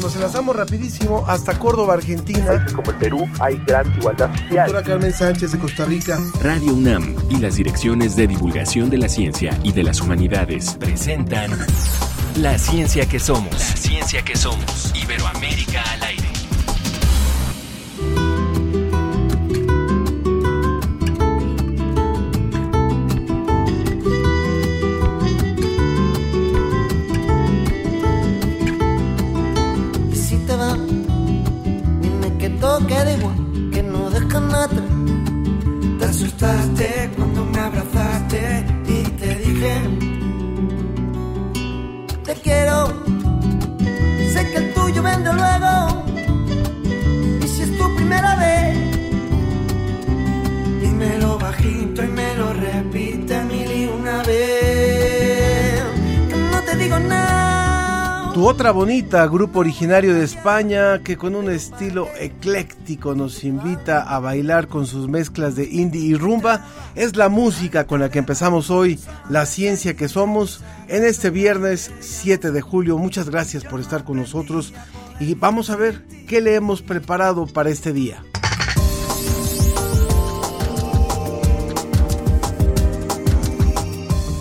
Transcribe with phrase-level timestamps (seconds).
[0.00, 2.66] Nos enlazamos rapidísimo hasta Córdoba, Argentina.
[2.74, 4.66] Como el Perú hay gran igualdad social.
[4.66, 6.18] Doctora Carmen Sánchez de Costa Rica.
[6.40, 11.50] Radio UNAM y las direcciones de divulgación de la ciencia y de las humanidades presentan
[12.36, 13.52] La ciencia que somos.
[13.52, 14.92] La ciencia que somos.
[14.94, 16.23] Iberoamérica al aire.
[32.78, 34.82] Dime que toque de igual, que no dejan atrás.
[35.98, 39.74] Te asustaste cuando me abrazaste y te dije,
[42.24, 42.88] te quiero.
[44.32, 46.04] Sé que el tuyo vende luego.
[47.42, 48.78] Y si es tu primera vez,
[50.80, 54.73] dímelo bajito y me lo repite mil y una vez.
[58.34, 64.18] Tu otra bonita, grupo originario de España que con un estilo ecléctico nos invita a
[64.18, 68.70] bailar con sus mezclas de indie y rumba, es la música con la que empezamos
[68.70, 68.98] hoy,
[69.30, 72.98] la ciencia que somos, en este viernes 7 de julio.
[72.98, 74.74] Muchas gracias por estar con nosotros
[75.20, 78.20] y vamos a ver qué le hemos preparado para este día.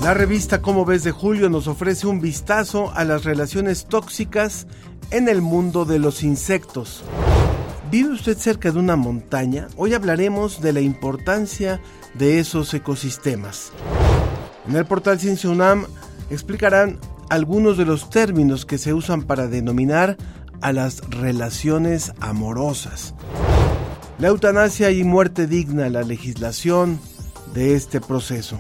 [0.04, 4.68] La revista Cómo ves de Julio nos ofrece un vistazo a las relaciones tóxicas
[5.12, 7.06] en el mundo de los insectos.
[7.90, 9.70] ¿Vive usted cerca de una montaña?
[9.78, 11.80] Hoy hablaremos de la importancia
[12.16, 13.72] de esos ecosistemas.
[14.68, 15.86] En el portal Ciencia UNAM
[16.30, 20.18] explicarán algunos de los términos que se usan para denominar
[20.60, 23.16] a las relaciones amorosas.
[24.20, 27.00] La eutanasia y muerte digna, la legislación
[27.54, 28.60] de este proceso.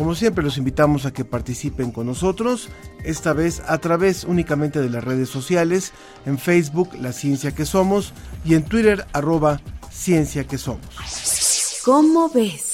[0.00, 2.70] Como siempre los invitamos a que participen con nosotros,
[3.04, 5.92] esta vez a través únicamente de las redes sociales,
[6.24, 10.80] en Facebook La Ciencia que Somos y en Twitter arroba Ciencia que Somos.
[11.84, 12.69] ¿Cómo ves?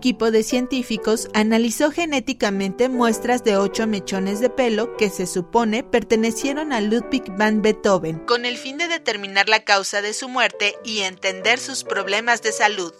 [0.00, 6.72] Equipo de científicos analizó genéticamente muestras de ocho mechones de pelo que se supone pertenecieron
[6.72, 11.00] a Ludwig van Beethoven, con el fin de determinar la causa de su muerte y
[11.00, 12.94] entender sus problemas de salud.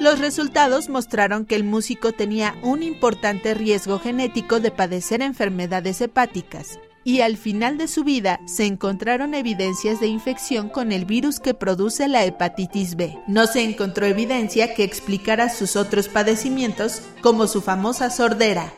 [0.00, 6.80] Los resultados mostraron que el músico tenía un importante riesgo genético de padecer enfermedades hepáticas,
[7.04, 11.54] y al final de su vida se encontraron evidencias de infección con el virus que
[11.54, 13.18] produce la hepatitis B.
[13.26, 18.72] No se encontró evidencia que explicara sus otros padecimientos, como su famosa sordera.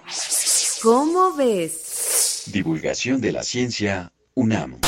[0.83, 2.45] ¿Cómo ves?
[2.53, 4.79] Divulgación de la ciencia UNAM.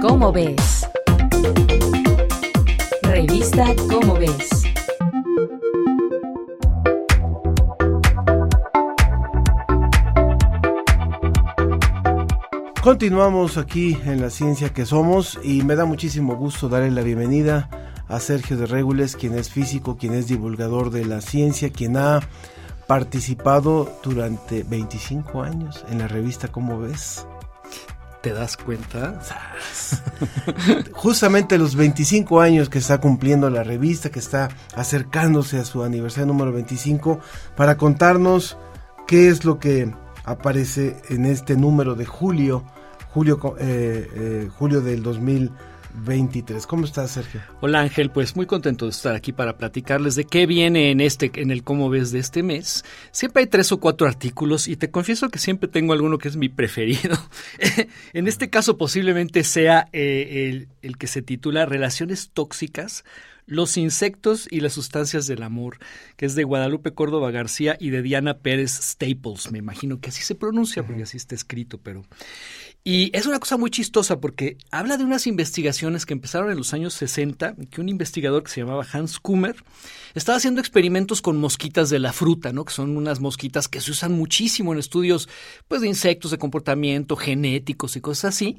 [0.00, 0.86] ¿Cómo ves?
[3.02, 4.69] Revista ¿Cómo ves?
[12.82, 17.68] Continuamos aquí en la ciencia que somos y me da muchísimo gusto darle la bienvenida
[18.08, 22.20] a Sergio de Regules, quien es físico, quien es divulgador de la ciencia, quien ha
[22.86, 27.26] participado durante 25 años en la revista ¿Cómo ves?
[28.22, 29.20] ¿Te das cuenta?
[30.92, 36.28] Justamente los 25 años que está cumpliendo la revista, que está acercándose a su aniversario
[36.28, 37.20] número 25,
[37.56, 38.56] para contarnos
[39.06, 39.92] qué es lo que
[40.24, 42.64] aparece en este número de julio,
[43.12, 46.66] julio, eh, eh, julio del 2023.
[46.66, 47.40] ¿Cómo estás, Sergio?
[47.60, 51.30] Hola Ángel, pues muy contento de estar aquí para platicarles de qué viene en este,
[51.34, 52.84] en el cómo ves de este mes.
[53.10, 56.36] Siempre hay tres o cuatro artículos y te confieso que siempre tengo alguno que es
[56.36, 57.16] mi preferido.
[58.12, 63.04] en este caso posiblemente sea eh, el, el que se titula Relaciones tóxicas
[63.50, 65.78] los insectos y las sustancias del amor,
[66.16, 70.22] que es de Guadalupe Córdoba García y de Diana Pérez Staples, me imagino que así
[70.22, 72.04] se pronuncia porque así está escrito, pero
[72.82, 76.72] y es una cosa muy chistosa porque habla de unas investigaciones que empezaron en los
[76.72, 79.56] años 60, que un investigador que se llamaba Hans Kummer
[80.14, 82.64] estaba haciendo experimentos con mosquitas de la fruta, ¿no?
[82.64, 85.28] Que son unas mosquitas que se usan muchísimo en estudios
[85.68, 88.58] pues de insectos, de comportamiento, genéticos y cosas así.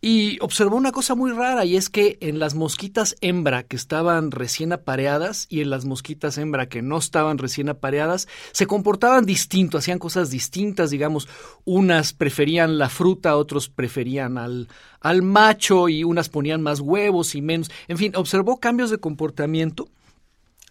[0.00, 4.30] Y observó una cosa muy rara y es que en las mosquitas hembra que estaban
[4.30, 9.78] recién apareadas y en las mosquitas hembra que no estaban recién apareadas se comportaban distinto,
[9.78, 11.28] hacían cosas distintas, digamos,
[11.64, 13.36] unas preferían la fruta,
[13.68, 14.68] preferían al,
[15.00, 17.70] al macho y unas ponían más huevos y menos.
[17.88, 19.88] En fin, observó cambios de comportamiento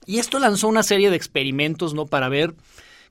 [0.06, 2.06] y esto lanzó una serie de experimentos, ¿no?
[2.06, 2.56] Para ver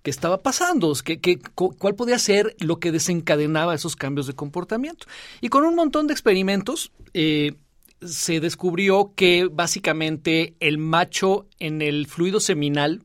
[0.02, 5.06] qué estaba pasando, qué, qué, cuál podía ser lo que desencadenaba esos cambios de comportamiento.
[5.40, 7.54] Y con un montón de experimentos, eh,
[8.02, 13.02] se descubrió que básicamente el macho en el fluido seminal,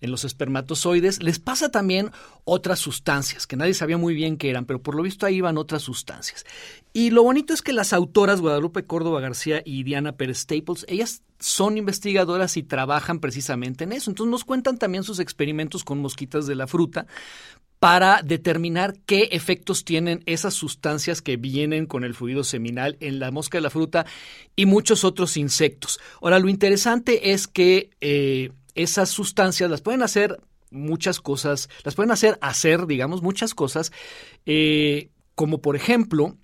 [0.00, 2.10] en los espermatozoides, les pasa también
[2.44, 5.58] otras sustancias, que nadie sabía muy bien qué eran, pero por lo visto ahí iban
[5.58, 6.44] otras sustancias.
[6.92, 11.22] Y lo bonito es que las autoras Guadalupe Córdoba García y Diana Pérez Staples, ellas
[11.38, 14.10] son investigadoras y trabajan precisamente en eso.
[14.10, 17.06] Entonces nos cuentan también sus experimentos con mosquitas de la fruta
[17.78, 23.30] para determinar qué efectos tienen esas sustancias que vienen con el fluido seminal en la
[23.30, 24.06] mosca de la fruta
[24.54, 26.00] y muchos otros insectos.
[26.22, 30.40] Ahora, lo interesante es que eh, esas sustancias las pueden hacer
[30.70, 33.92] muchas cosas, las pueden hacer hacer, digamos, muchas cosas,
[34.44, 36.36] eh, como por ejemplo,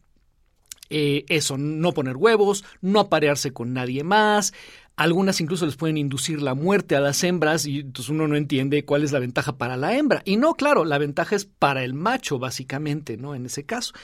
[0.90, 4.52] eh, eso, no poner huevos, no aparearse con nadie más,
[4.96, 8.84] algunas incluso les pueden inducir la muerte a las hembras y entonces uno no entiende
[8.84, 10.22] cuál es la ventaja para la hembra.
[10.24, 13.34] Y no, claro, la ventaja es para el macho, básicamente, ¿no?
[13.34, 13.94] En ese caso.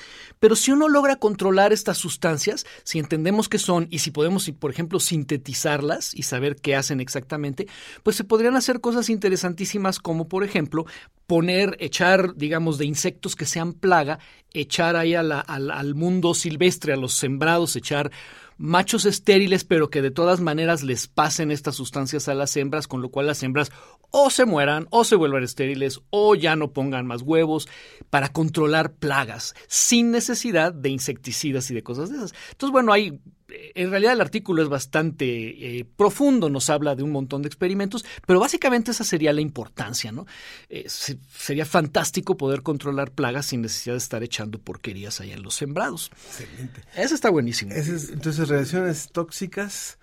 [0.41, 4.71] Pero si uno logra controlar estas sustancias, si entendemos qué son y si podemos, por
[4.71, 7.69] ejemplo, sintetizarlas y saber qué hacen exactamente,
[8.03, 10.87] pues se podrían hacer cosas interesantísimas como, por ejemplo,
[11.27, 14.19] poner, echar, digamos, de insectos que sean plaga,
[14.55, 18.11] echar ahí al, al mundo silvestre, a los sembrados, echar
[18.59, 23.01] machos estériles, pero que de todas maneras les pasen estas sustancias a las hembras, con
[23.01, 23.71] lo cual las hembras
[24.11, 27.69] o se mueran, o se vuelvan estériles, o ya no pongan más huevos,
[28.11, 32.35] para controlar plagas, sin necesidad de insecticidas y de cosas de esas.
[32.51, 37.11] Entonces, bueno, hay en realidad el artículo es bastante eh, profundo, nos habla de un
[37.11, 40.27] montón de experimentos, pero básicamente esa sería la importancia, ¿no?
[40.69, 45.55] Eh, sería fantástico poder controlar plagas sin necesidad de estar echando porquerías allá en los
[45.55, 46.11] sembrados.
[46.27, 46.83] Excelente.
[46.95, 47.73] Eso está buenísimo.
[47.75, 49.98] entonces, relaciones tóxicas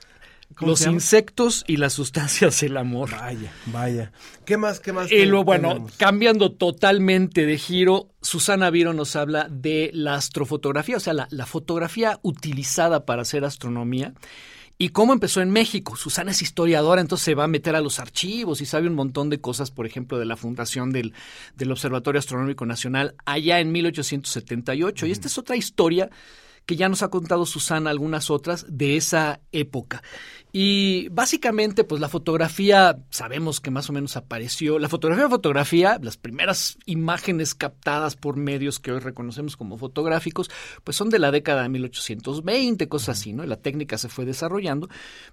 [0.60, 3.12] los insectos y las sustancias del amor.
[3.12, 4.12] Vaya, vaya.
[4.46, 5.12] ¿Qué más, qué más?
[5.12, 11.00] Y lo, bueno, cambiando totalmente de giro, Susana Viro nos habla de la astrofotografía, o
[11.00, 14.14] sea, la, la fotografía utilizada para hacer astronomía
[14.78, 15.96] y cómo empezó en México.
[15.96, 19.30] Susana es historiadora, entonces se va a meter a los archivos y sabe un montón
[19.30, 21.14] de cosas, por ejemplo, de la fundación del,
[21.56, 25.06] del Observatorio Astronómico Nacional allá en 1878.
[25.06, 26.10] Y esta es otra historia
[26.66, 30.02] que ya nos ha contado Susana algunas otras de esa época.
[30.58, 34.80] Y básicamente, pues la fotografía, sabemos que más o menos apareció.
[34.80, 40.50] La fotografía, fotografía, las primeras imágenes captadas por medios que hoy reconocemos como fotográficos,
[40.86, 43.44] pues son de la década de 1820, cosas así, ¿no?
[43.44, 44.88] Y la técnica se fue desarrollando.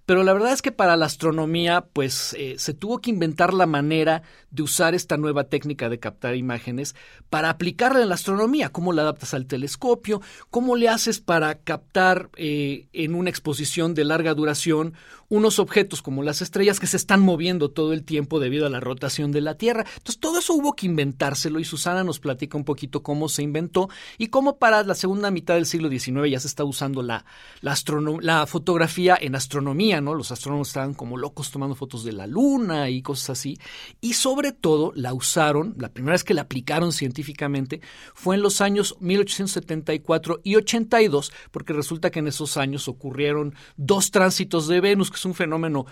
[0.06, 3.66] Pero la verdad es que para la astronomía, pues eh, se tuvo que inventar la
[3.66, 6.96] manera de usar esta nueva técnica de captar imágenes
[7.30, 8.70] para aplicarla en la astronomía.
[8.70, 10.20] ¿Cómo la adaptas al telescopio?
[10.50, 14.94] ¿Cómo le haces para captar eh, en una exposición de larga duración
[15.32, 18.80] unos objetos como las estrellas que se están moviendo todo el tiempo debido a la
[18.80, 19.86] rotación de la Tierra.
[19.96, 23.88] Entonces todo eso hubo que inventárselo y Susana nos platica un poquito cómo se inventó
[24.18, 27.24] y cómo para la segunda mitad del siglo XIX ya se está usando la,
[27.62, 27.74] la,
[28.20, 30.14] la fotografía en astronomía, ¿no?
[30.14, 33.58] Los astrónomos estaban como locos tomando fotos de la luna y cosas así.
[34.02, 37.80] Y sobre todo la usaron, la primera vez que la aplicaron científicamente
[38.12, 41.11] fue en los años 1874 y 82,
[41.50, 45.86] porque resulta que en esos años ocurrieron dos tránsitos de Venus que es un fenómeno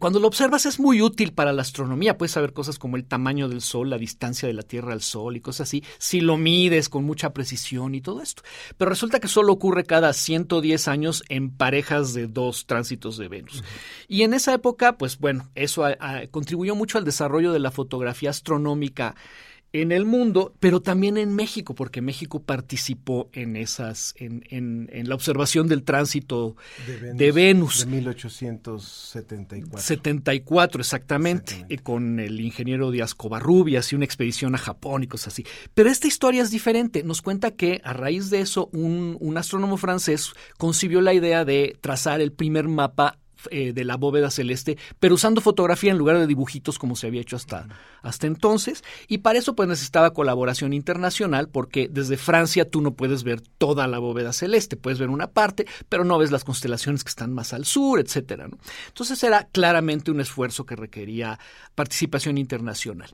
[0.00, 2.18] cuando lo observas es muy útil para la astronomía.
[2.18, 5.36] Puedes saber cosas como el tamaño del Sol, la distancia de la Tierra al Sol
[5.36, 8.42] y cosas así, si lo mides con mucha precisión y todo esto.
[8.76, 13.62] Pero resulta que solo ocurre cada 110 años en parejas de dos tránsitos de Venus.
[14.08, 15.84] Y en esa época, pues bueno, eso
[16.32, 19.14] contribuyó mucho al desarrollo de la fotografía astronómica
[19.72, 25.08] en el mundo, pero también en México, porque México participó en esas, en, en, en
[25.08, 26.56] la observación del tránsito
[27.14, 27.86] de Venus.
[27.86, 29.78] De, 1874.
[29.78, 35.34] 74, exactamente, eh, con el ingeniero Díaz Covarrubias y una expedición a Japón y cosas
[35.34, 35.46] así.
[35.74, 37.04] Pero esta historia es diferente.
[37.04, 41.78] Nos cuenta que a raíz de eso, un, un astrónomo francés concibió la idea de
[41.80, 43.19] trazar el primer mapa
[43.50, 47.20] eh, de la bóveda celeste, pero usando fotografía en lugar de dibujitos como se había
[47.20, 47.68] hecho hasta,
[48.02, 48.82] hasta entonces.
[49.08, 53.86] Y para eso pues necesitaba colaboración internacional porque desde Francia tú no puedes ver toda
[53.86, 57.52] la bóveda celeste, puedes ver una parte, pero no ves las constelaciones que están más
[57.52, 58.48] al sur, etcétera.
[58.88, 61.38] Entonces era claramente un esfuerzo que requería
[61.74, 63.10] participación internacional.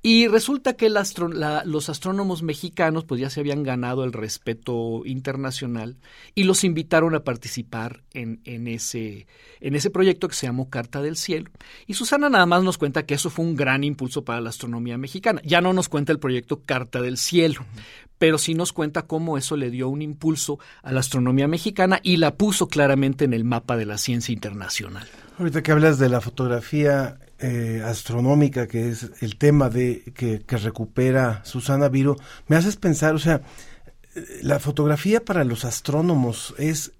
[0.00, 5.96] Y resulta que los astrónomos mexicanos pues ya se habían ganado el respeto internacional
[6.36, 9.26] y los invitaron a participar en, en, ese,
[9.60, 11.50] en ese proyecto que se llamó Carta del Cielo.
[11.86, 14.98] Y Susana nada más nos cuenta que eso fue un gran impulso para la astronomía
[14.98, 15.40] mexicana.
[15.44, 17.66] Ya no nos cuenta el proyecto Carta del Cielo,
[18.18, 22.18] pero sí nos cuenta cómo eso le dio un impulso a la astronomía mexicana y
[22.18, 25.08] la puso claramente en el mapa de la ciencia internacional.
[25.38, 31.42] Ahorita que hablas de la fotografía eh, astronómica, que es el tema de que, recupera
[31.44, 32.16] Susana Viro,
[32.48, 33.42] me haces pensar, o sea,
[34.42, 36.92] la fotografía para los astrónomos es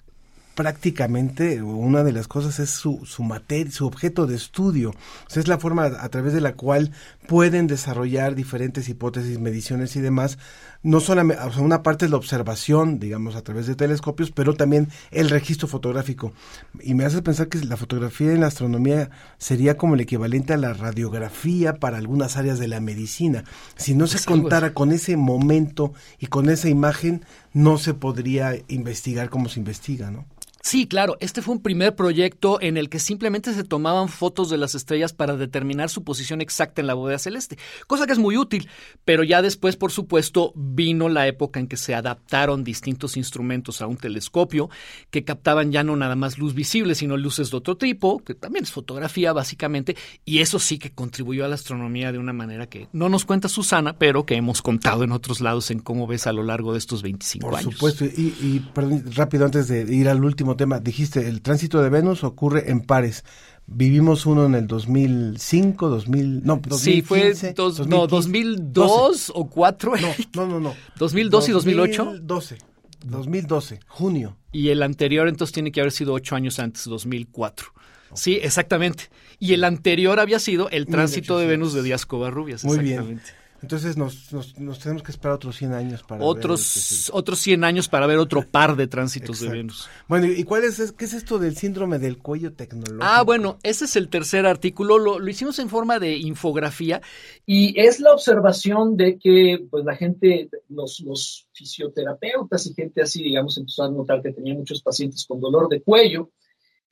[0.55, 4.93] prácticamente una de las cosas es su, su materia, su objeto de estudio.
[5.35, 6.93] Es la forma a través de la cual
[7.29, 10.39] pueden desarrollar diferentes hipótesis, mediciones y demás.
[10.83, 14.55] No solamente, o sea, una parte es la observación, digamos, a través de telescopios, pero
[14.55, 16.33] también el registro fotográfico.
[16.81, 20.57] Y me hace pensar que la fotografía en la astronomía sería como el equivalente a
[20.57, 23.45] la radiografía para algunas áreas de la medicina.
[23.77, 29.29] Si no se contara con ese momento y con esa imagen, no se podría investigar
[29.29, 30.25] como se investiga, ¿no?
[30.61, 34.57] Sí, claro, este fue un primer proyecto en el que simplemente se tomaban fotos de
[34.57, 38.37] las estrellas para determinar su posición exacta en la bóveda celeste, cosa que es muy
[38.37, 38.69] útil,
[39.05, 43.87] pero ya después, por supuesto, vino la época en que se adaptaron distintos instrumentos a
[43.87, 44.69] un telescopio
[45.11, 48.65] que captaban ya no nada más luz visible, sino luces de otro tipo, que también
[48.65, 52.89] es fotografía básicamente, y eso sí que contribuyó a la astronomía de una manera que
[52.93, 56.33] no nos cuenta Susana, pero que hemos contado en otros lados en cómo ves a
[56.33, 57.65] lo largo de estos 25 años.
[57.65, 61.83] Por supuesto, y, y perdón, rápido antes de ir al último tema, dijiste, el tránsito
[61.83, 63.25] de Venus ocurre en pares.
[63.67, 69.93] Vivimos uno en el 2005, 2000, no, 2015, sí, fue dos, no, 2002 o 4.
[69.97, 70.75] No, no, no, no.
[70.99, 72.05] 2002 y 2008.
[72.05, 72.59] 2012.
[73.05, 74.37] 2012, junio.
[74.53, 77.67] Y el anterior entonces tiene que haber sido ocho años antes, 2004.
[78.15, 79.11] Sí, exactamente.
[79.39, 82.65] Y el anterior había sido el tránsito de Venus de Díaz Covarrubias.
[82.65, 83.21] Muy bien.
[83.61, 87.65] Entonces nos, nos, nos, tenemos que esperar otros 100 años para otros, ver otros 100
[87.65, 89.53] años para ver otro par de tránsitos Exacto.
[89.53, 89.89] de Venus.
[90.07, 93.01] Bueno, ¿y cuál es, qué es esto del síndrome del cuello tecnológico?
[93.03, 97.03] Ah, bueno, ese es el tercer artículo, lo, lo hicimos en forma de infografía
[97.47, 103.23] y es la observación de que pues la gente, los, los fisioterapeutas y gente así,
[103.25, 106.31] digamos, empezó a notar que tenía muchos pacientes con dolor de cuello,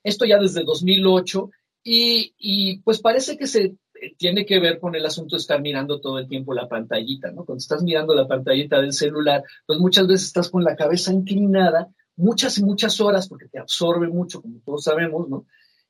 [0.03, 1.51] esto ya desde 2008,
[1.85, 3.77] y, y pues parece que se
[4.17, 7.45] tiene que ver con el asunto de estar mirando todo el tiempo la pantallita, ¿no?
[7.45, 11.89] Cuando estás mirando la pantallita del celular, pues muchas veces estás con la cabeza inclinada
[12.17, 15.47] muchas y muchas horas porque te absorbe mucho, como todos sabemos, ¿no?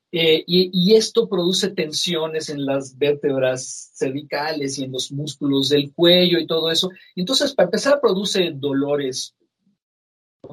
[0.09, 6.39] Eh, y, esto produce tensiones en las vértebras cervicales y en los músculos del cuello
[6.39, 6.89] y todo eso.
[7.13, 9.35] Entonces, para empezar, produce dolores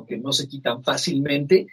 [0.09, 1.69] que no se quitan fácilmente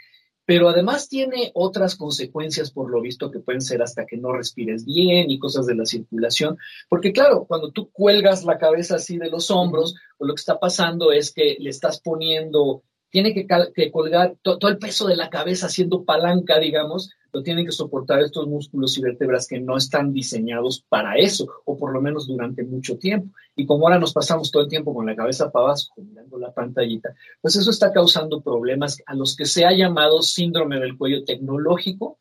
[0.46, 4.86] pero además tiene otras consecuencias por lo visto que pueden ser hasta que no respires
[4.86, 6.58] bien y cosas de la circulación,
[6.90, 10.60] porque claro, cuando tú cuelgas la cabeza así de los hombros, pues lo que está
[10.60, 15.30] pasando es que le estás poniendo, tiene que, colgar to todo el peso de la
[15.30, 20.14] cabeza haciendo palanca, digamos, lo tienen que soportar estos músculos y vértebras que no están
[20.14, 23.34] diseñados para eso, o por lo menos durante mucho tiempo.
[23.56, 26.54] Y como ahora nos pasamos todo el tiempo con la cabeza para abajo, mirando la
[26.54, 31.24] pantallita, pues eso está causando problemas a los que se ha llamado síndrome del cuello
[31.24, 32.18] tecnológico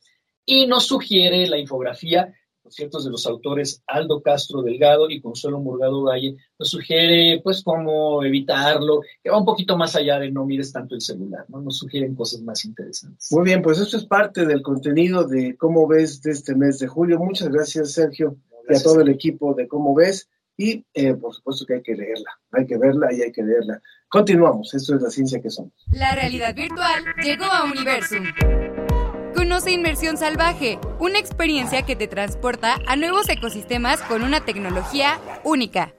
[0.47, 2.35] y nos sugiere la infografía
[2.71, 8.25] ciertos de los autores Aldo Castro Delgado y Consuelo Murgado Valle, nos sugiere pues cómo
[8.25, 11.61] evitarlo, que va un poquito más allá de no mires tanto el celular, ¿no?
[11.61, 13.29] Nos sugieren cosas más interesantes.
[13.31, 16.89] Muy bien, pues esto es parte del contenido de Cómo ves de este mes de
[16.89, 17.19] julio.
[17.19, 18.37] Muchas gracias, Sergio,
[18.67, 18.69] gracias.
[18.69, 20.29] y a todo el equipo de Cómo ves.
[20.57, 23.81] Y eh, por supuesto que hay que leerla, hay que verla y hay que leerla.
[24.09, 25.73] Continuamos, esto es la ciencia que somos.
[25.91, 28.25] La realidad virtual llegó a Universum.
[29.41, 35.95] Conoce Inmersión Salvaje, una experiencia que te transporta a nuevos ecosistemas con una tecnología única.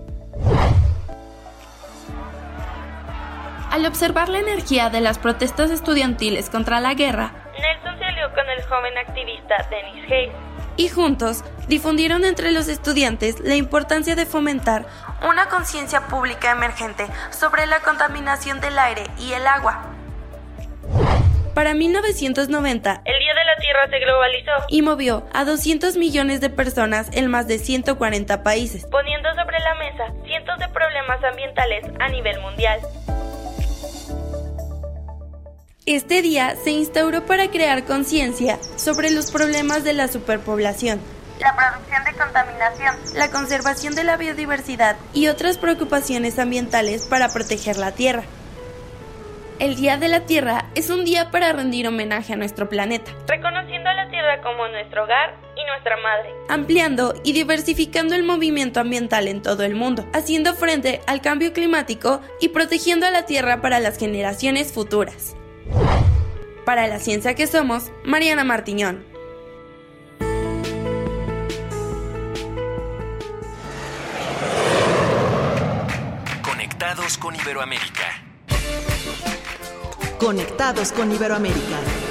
[3.72, 8.46] Al observar la energía de las protestas estudiantiles contra la guerra, Nelson se alió con
[8.50, 10.32] el joven activista Dennis Hayes
[10.76, 14.84] y juntos difundieron entre los estudiantes la importancia de fomentar
[15.26, 19.86] una conciencia pública emergente sobre la contaminación del aire y el agua.
[21.54, 26.50] Para 1990, el Día de la Tierra se globalizó y movió a 200 millones de
[26.50, 32.08] personas en más de 140 países, poniendo sobre la mesa cientos de problemas ambientales a
[32.10, 32.78] nivel mundial.
[35.84, 41.00] Este día se instauró para crear conciencia sobre los problemas de la superpoblación,
[41.40, 47.78] la producción de contaminación, la conservación de la biodiversidad y otras preocupaciones ambientales para proteger
[47.78, 48.22] la Tierra.
[49.58, 53.90] El Día de la Tierra es un día para rendir homenaje a nuestro planeta, reconociendo
[53.90, 59.26] a la Tierra como nuestro hogar y nuestra madre, ampliando y diversificando el movimiento ambiental
[59.26, 63.80] en todo el mundo, haciendo frente al cambio climático y protegiendo a la Tierra para
[63.80, 65.34] las generaciones futuras.
[66.64, 69.04] Para la ciencia que somos, Mariana Martiñón.
[76.42, 78.22] Conectados con Iberoamérica.
[80.18, 82.01] Conectados con Iberoamérica.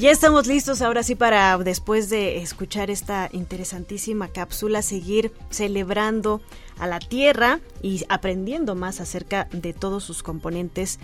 [0.00, 6.40] Ya estamos listos ahora sí para, después de escuchar esta interesantísima cápsula, seguir celebrando
[6.78, 10.98] a la Tierra y aprendiendo más acerca de todos sus componentes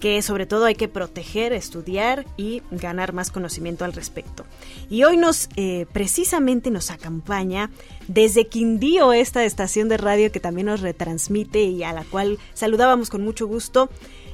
[0.00, 4.44] que sobre todo hay que proteger, estudiar y ganar más conocimiento al respecto.
[4.88, 7.70] Y hoy nos, eh, precisamente nos acompaña
[8.08, 13.10] desde Quindío, esta estación de radio que también nos retransmite y a la cual saludábamos
[13.10, 13.90] con mucho gusto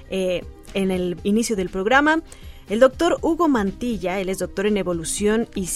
[0.08, 0.42] eh,
[0.73, 2.23] en el inicio del programa.
[2.68, 5.67] El doctor Hugo Mantilla, él es doctor en evolución y,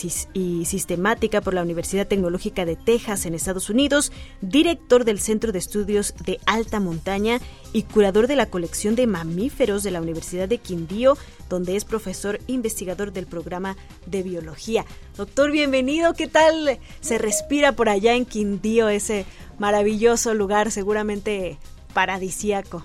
[0.64, 4.10] sistemática por la Universidad Tecnológica de Texas en Estados Unidos,
[4.40, 7.38] director del Centro de Estudios de Alta Montaña
[7.72, 11.16] y curador de la colección de mamíferos de la Universidad de Quindío,
[11.48, 14.84] donde es profesor investigador del programa de biología.
[15.16, 19.26] Doctor, bienvenido, ¿qué tal se respira por allá en Quindío, ese
[19.60, 21.56] maravilloso lugar seguramente
[21.94, 22.82] paradisíaco?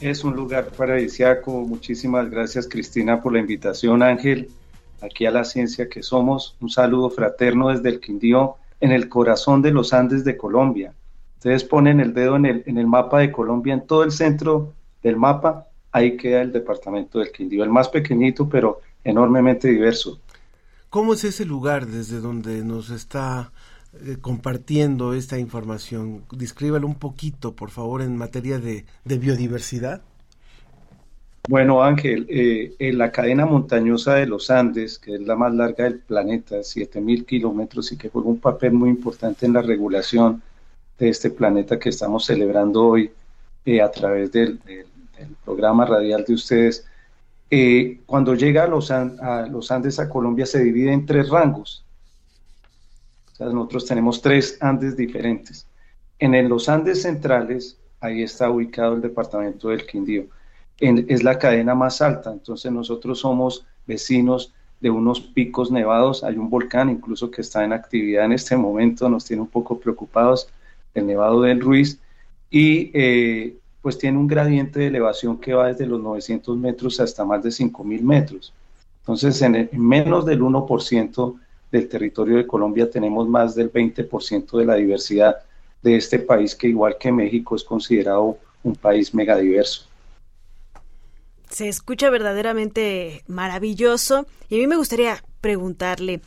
[0.00, 1.52] Es un lugar paradisiaco.
[1.62, 4.50] Muchísimas gracias Cristina por la invitación, Ángel,
[5.00, 6.56] aquí a la ciencia que somos.
[6.60, 10.92] Un saludo fraterno desde el Quindío, en el corazón de los Andes de Colombia.
[11.36, 14.72] Ustedes ponen el dedo en el, en el mapa de Colombia, en todo el centro
[15.02, 20.18] del mapa, ahí queda el departamento del Quindío, el más pequeñito, pero enormemente diverso.
[20.90, 23.52] ¿Cómo es ese lugar desde donde nos está
[24.02, 26.24] eh, compartiendo esta información.
[26.32, 30.02] Descríbalo un poquito, por favor, en materia de, biodiversidad.
[31.48, 35.84] Bueno, Ángel, eh, en la cadena montañosa de los Andes, que es la más larga
[35.84, 40.42] del planeta, 7.000 kilómetros y que juega un papel muy importante en la regulación
[40.98, 43.10] de este planeta que estamos celebrando hoy
[43.64, 44.58] eh, a través del,
[45.44, 46.84] programa radial de ustedes,
[48.04, 51.83] cuando llega a los, a los Andes a Colombia se divide en tres rangos
[53.38, 55.66] nosotros tenemos tres Andes diferentes.
[56.18, 60.26] En los Andes centrales, ahí está ubicado el departamento del Quindío.
[60.78, 66.24] es la cadena más alta, entonces nosotros somos vecinos de unos picos nevados.
[66.24, 69.78] Hay un volcán incluso que está en actividad en este momento, nos tiene un poco
[69.78, 70.48] preocupados,
[70.94, 71.98] el Nevado del Ruiz,
[72.50, 77.24] y eh, pues tiene un gradiente de elevación que va desde los 900 metros hasta
[77.24, 78.52] más de 5.000 metros.
[79.00, 81.34] Entonces, en, en menos del 1%
[81.74, 85.38] del territorio de Colombia tenemos más del 20% de la diversidad
[85.82, 89.86] de este país que igual que México es considerado un país megadiverso.
[91.50, 96.20] Se escucha verdaderamente maravilloso y a mí me gustaría preguntarle,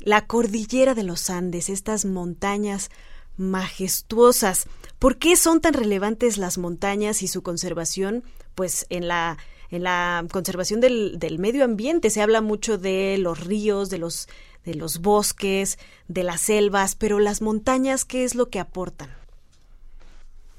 [0.00, 2.90] la cordillera de los Andes, estas montañas
[3.36, 4.66] majestuosas,
[4.98, 8.24] ¿por qué son tan relevantes las montañas y su conservación?
[8.56, 9.38] Pues en la
[9.70, 14.28] en la conservación del, del medio ambiente se habla mucho de los ríos, de los
[14.64, 19.10] de los bosques, de las selvas, pero las montañas, ¿qué es lo que aportan?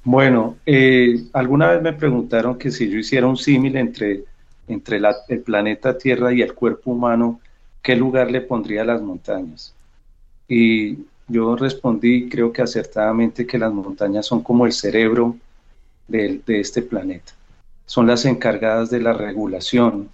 [0.03, 4.25] Bueno, eh, alguna vez me preguntaron que si yo hiciera un símil entre,
[4.67, 7.39] entre el planeta Tierra y el cuerpo humano,
[7.81, 9.73] ¿qué lugar le pondría a las montañas?
[10.47, 10.97] Y
[11.29, 15.37] yo respondí, creo que acertadamente, que las montañas son como el cerebro
[16.09, 17.31] de, de este planeta.
[17.85, 20.09] Son las encargadas de la regulación,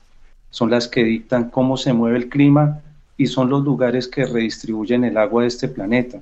[0.52, 2.82] son las que dictan cómo se mueve el clima
[3.19, 6.21] y son los lugares que redistribuyen el agua de este planeta.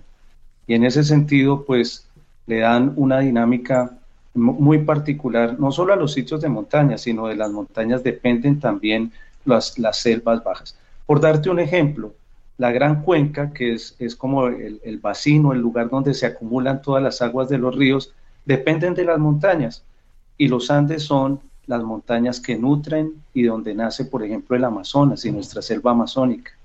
[0.66, 2.08] Y en ese sentido, pues
[2.48, 4.00] le dan una dinámica
[4.34, 9.12] muy particular, no solo a los sitios de montaña, sino de las montañas dependen también
[9.46, 10.76] las, las selvas bajas.
[11.06, 12.16] Por darte un ejemplo,
[12.58, 16.82] la gran cuenca, que es, es como el, el vacino, el lugar donde se acumulan
[16.82, 18.12] todas las aguas de los ríos,
[18.44, 19.84] dependen de las montañas.
[20.36, 25.24] Y los Andes son las montañas que nutren y donde nace, por ejemplo, el Amazonas
[25.26, 26.57] y nuestra selva amazónica.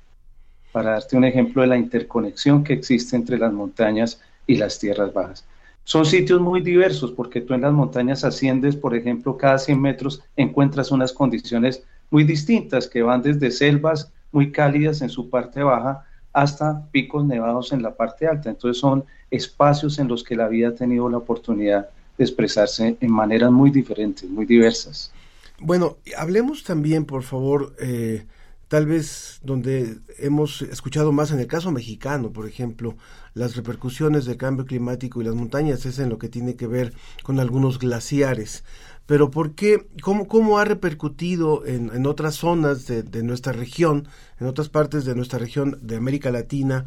[0.72, 5.12] Para darte un ejemplo de la interconexión que existe entre las montañas y las tierras
[5.12, 5.44] bajas.
[5.84, 10.22] Son sitios muy diversos porque tú en las montañas asciendes, por ejemplo, cada 100 metros
[10.36, 16.04] encuentras unas condiciones muy distintas que van desde selvas muy cálidas en su parte baja
[16.32, 18.48] hasta picos nevados en la parte alta.
[18.48, 23.12] Entonces son espacios en los que la vida ha tenido la oportunidad de expresarse en
[23.12, 25.12] maneras muy diferentes, muy diversas.
[25.60, 28.24] Bueno, hablemos también, por favor, eh,
[28.72, 32.96] tal vez donde hemos escuchado más en el caso mexicano, por ejemplo,
[33.34, 36.94] las repercusiones del cambio climático y las montañas es en lo que tiene que ver
[37.22, 38.64] con algunos glaciares.
[39.04, 39.86] Pero ¿por qué?
[40.00, 44.08] ¿Cómo, cómo ha repercutido en, en otras zonas de, de, nuestra región,
[44.40, 46.86] en otras partes de nuestra región de América Latina,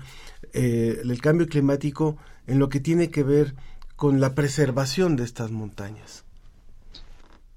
[0.54, 2.18] eh, el cambio climático
[2.48, 3.54] en lo que tiene que ver
[3.96, 6.26] con la preservación de estas montañas?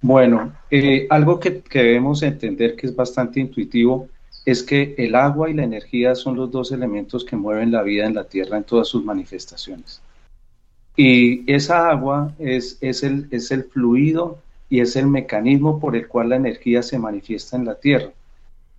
[0.03, 4.11] Bueno, eh, algo que, que, debemos entender que es bastante intuitivo
[4.51, 8.07] es que el agua y la energía son los dos elementos que mueven la vida
[8.07, 10.01] en la Tierra en todas sus manifestaciones.
[10.97, 14.39] Y esa agua es, el fluido
[14.71, 18.11] y es el mecanismo por el cual la energía se manifiesta en la Tierra.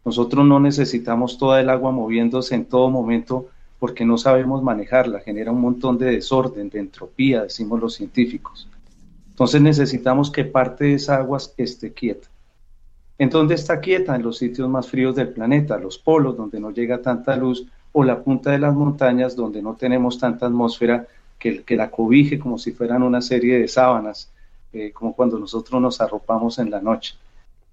[0.04, 5.52] Nosotros no necesitamos toda el agua moviéndose en todo momento porque no sabemos manejarla, genera
[5.52, 8.68] un montón de desorden, de entropía, decimos los científicos.
[9.30, 12.28] Entonces necesitamos que parte de esa agua esté quieta.
[13.20, 14.16] ¿En dónde está quieta?
[14.16, 18.06] En los sitios más fríos del planeta, los polos donde no llega tanta luz o
[18.06, 21.06] la punta de las montañas donde no tenemos tanta atmósfera
[21.38, 24.32] que, que la cobije como si fueran una serie de sábanas,
[24.72, 27.16] eh, como cuando nosotros nos arropamos en la noche.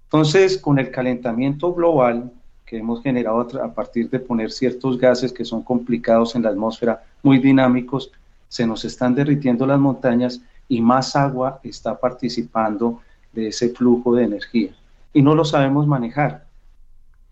[0.03, 2.29] Entonces, con el calentamiento global,
[2.65, 7.05] que hemos generado a partir de poner ciertos gases que son complicados en la atmósfera,
[7.23, 8.11] muy dinámicos,
[8.49, 12.99] se nos están derritiendo las montañas y más agua está participando
[13.31, 14.75] de ese flujo de energía.
[15.13, 16.45] Y no lo sabemos manejar.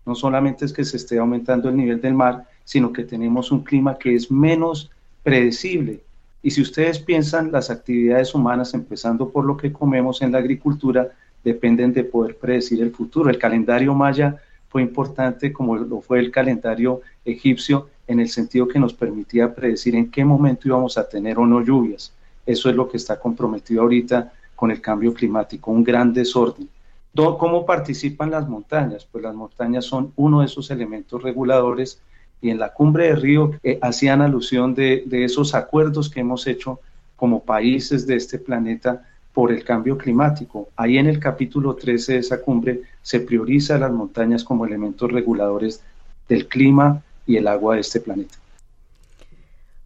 [0.04, 3.64] No solamente es que se esté aumentando el nivel del mar, sino que tenemos un
[3.64, 4.90] clima que es menos
[5.22, 6.00] predecible.
[6.42, 11.08] Y si ustedes piensan, las actividades humanas, empezando por lo que comemos en la agricultura,
[11.42, 13.30] dependen de poder predecir el futuro.
[13.30, 18.78] El calendario maya fue importante como lo fue el calendario egipcio en el sentido que
[18.78, 22.12] nos permitía predecir en qué momento íbamos a tener o no lluvias.
[22.44, 26.68] Eso es lo que está comprometido ahorita con el cambio climático, un gran desorden.
[27.16, 29.06] ¿Cómo participan las montañas?
[29.10, 32.00] Pues las montañas son uno de esos elementos reguladores
[32.42, 36.46] y en la cumbre de Río eh, hacían alusión de, de esos acuerdos que hemos
[36.46, 36.80] hecho
[37.16, 40.68] como países de este planeta por el cambio climático.
[40.76, 45.82] Ahí en el capítulo 13 de esa cumbre se prioriza las montañas como elementos reguladores
[46.28, 48.34] del clima y el agua de este planeta.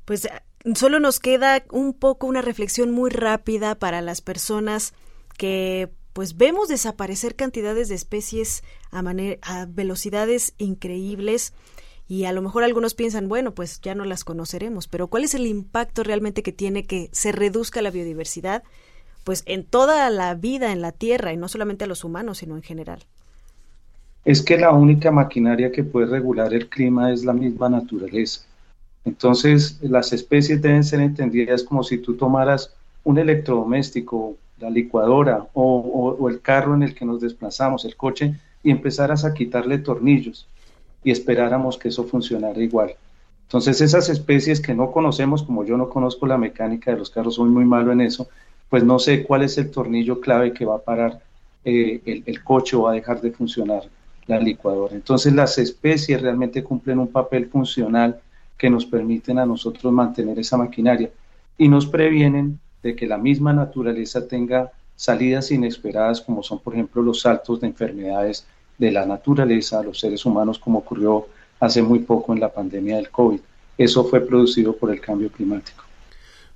[0.05, 0.29] Pues
[0.75, 4.93] solo nos queda un poco una reflexión muy rápida para las personas
[5.37, 5.89] que
[6.21, 9.03] pues vemos desaparecer cantidades de especies a,
[9.41, 11.55] a velocidades increíbles
[12.09, 15.33] y a lo mejor algunos piensan, bueno, pues ya no las conoceremos, pero ¿cuál es
[15.33, 18.63] el impacto realmente que tiene que se reduzca la biodiversidad?
[19.25, 22.55] pues en toda la vida en la Tierra y no solamente a los humanos, sino
[22.55, 23.01] en general.
[24.27, 28.43] Es que la única maquinaria que puede regular el clima es la misma naturaleza.
[29.07, 36.29] Entonces, las especies deben ser entendidas como si tú tomaras un electrodoméstico, la licuadora o,
[36.29, 40.47] el carro en el que nos desplazamos, el coche, y empezaras a quitarle tornillos
[41.03, 42.95] y esperáramos que eso funcionara igual.
[43.45, 47.37] Entonces, esas especies que no conocemos, como yo no conozco la mecánica de los carros,
[47.37, 48.29] soy muy malo en eso,
[48.69, 51.21] pues no sé cuál es el tornillo clave que va a parar
[51.65, 53.83] eh, el, el, coche o va a dejar de funcionar
[54.27, 54.95] la licuadora.
[54.95, 58.21] Entonces las especies realmente cumplen un papel funcional
[58.57, 61.11] que nos permiten a nosotros mantener esa maquinaria
[61.59, 67.03] y nos previenen de que la misma naturaleza tenga salidas inesperadas como son por ejemplo
[67.03, 68.47] los saltos de enfermedades
[68.79, 71.27] de la naturaleza a los seres humanos como ocurrió
[71.61, 73.41] hace muy poco en la pandemia del COVID.
[73.77, 75.85] Eso fue producido por el cambio climático.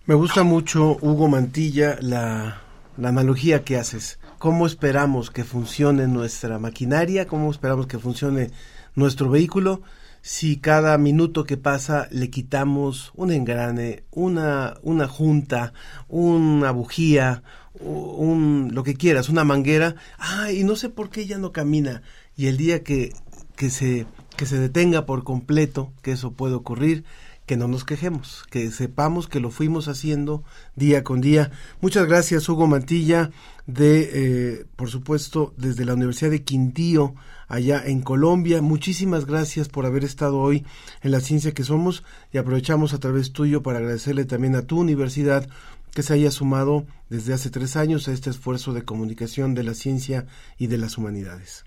[0.06, 2.60] Me gusta mucho, Hugo Mantilla, la,
[2.96, 4.18] la, analogía que haces.
[4.38, 7.26] ¿Cómo esperamos que funcione nuestra maquinaria?
[7.26, 8.50] ¿Cómo esperamos que funcione
[8.94, 9.80] nuestro vehículo?
[10.26, 15.74] Si cada minuto que pasa le quitamos un engrane, una, una junta,
[16.08, 17.42] una bujía,
[17.78, 19.96] un, lo que quieras, una manguera.
[20.16, 22.00] Ah, y no sé por qué ya no camina.
[22.36, 23.12] Y el día que,
[23.54, 27.04] que se que se detenga por completo, que eso puede ocurrir,
[27.46, 30.44] que no nos quejemos, que sepamos que lo fuimos haciendo
[30.76, 31.50] día con día.
[31.80, 33.30] Muchas gracias, Hugo Mantilla,
[33.66, 37.14] de, eh, por supuesto, desde la Universidad de Quintío,
[37.46, 38.62] allá en Colombia.
[38.62, 40.64] Muchísimas gracias por haber estado hoy
[41.02, 42.02] en la ciencia que somos
[42.32, 45.46] y aprovechamos a través tuyo para agradecerle también a tu universidad
[45.92, 49.74] que se haya sumado desde hace tres años a este esfuerzo de comunicación de la
[49.74, 50.26] ciencia
[50.58, 51.64] y de las humanidades.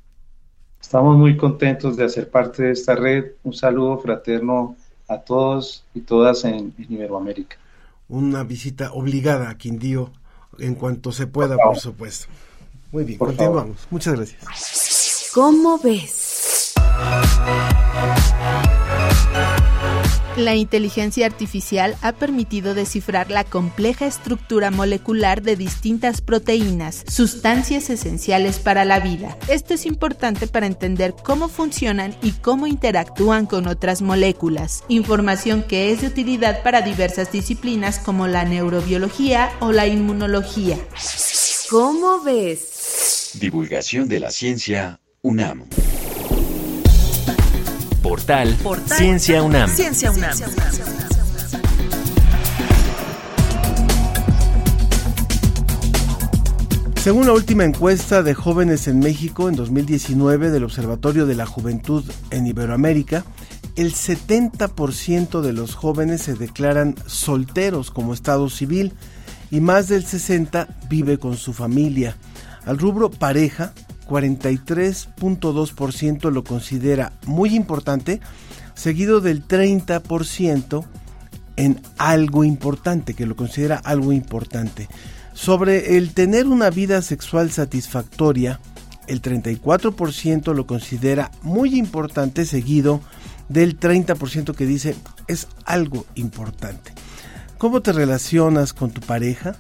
[0.81, 3.31] Estamos muy contentos de hacer parte de esta red.
[3.43, 4.75] Un saludo fraterno
[5.07, 7.57] a todos y todas en, Iberoamérica.
[8.09, 10.11] Una visita obligada a Quindío
[10.59, 12.27] en cuanto se pueda, por, supuesto.
[12.91, 13.87] Muy bien, continuamos.
[13.89, 15.31] Muchas gracias.
[15.33, 16.73] ¿Cómo ves?
[20.37, 28.59] La inteligencia artificial ha permitido descifrar la compleja estructura molecular de distintas proteínas, sustancias esenciales
[28.59, 29.35] para la vida.
[29.47, 35.91] Esto es importante para entender cómo funcionan y cómo interactúan con otras moléculas, información que
[35.91, 40.77] es de utilidad para diversas disciplinas como la neurobiología o la inmunología.
[41.71, 43.31] ¿Cómo ves?
[43.39, 45.65] Divulgación de la ciencia UNAM.
[48.17, 48.57] Portal,
[48.97, 49.69] Ciencia UNAM.
[49.69, 50.35] Ciencia UNAM.
[56.95, 62.03] Según la última encuesta de jóvenes en México en 2019 del Observatorio de la Juventud
[62.31, 63.23] en Iberoamérica,
[63.75, 68.93] el 70% de los jóvenes se declaran solteros como estado civil
[69.51, 72.17] y más del 60% vive con su familia.
[72.65, 73.73] Al rubro pareja,
[74.07, 78.19] 43.2% lo considera muy importante,
[78.73, 80.85] seguido del 30%
[81.57, 84.87] en algo importante, que lo considera algo importante.
[85.33, 88.59] Sobre el tener una vida sexual satisfactoria,
[89.07, 93.01] el 34% lo considera muy importante, seguido
[93.49, 94.95] del 30% que dice
[95.27, 96.93] es algo importante.
[97.57, 99.55] ¿Cómo te relacionas con tu pareja?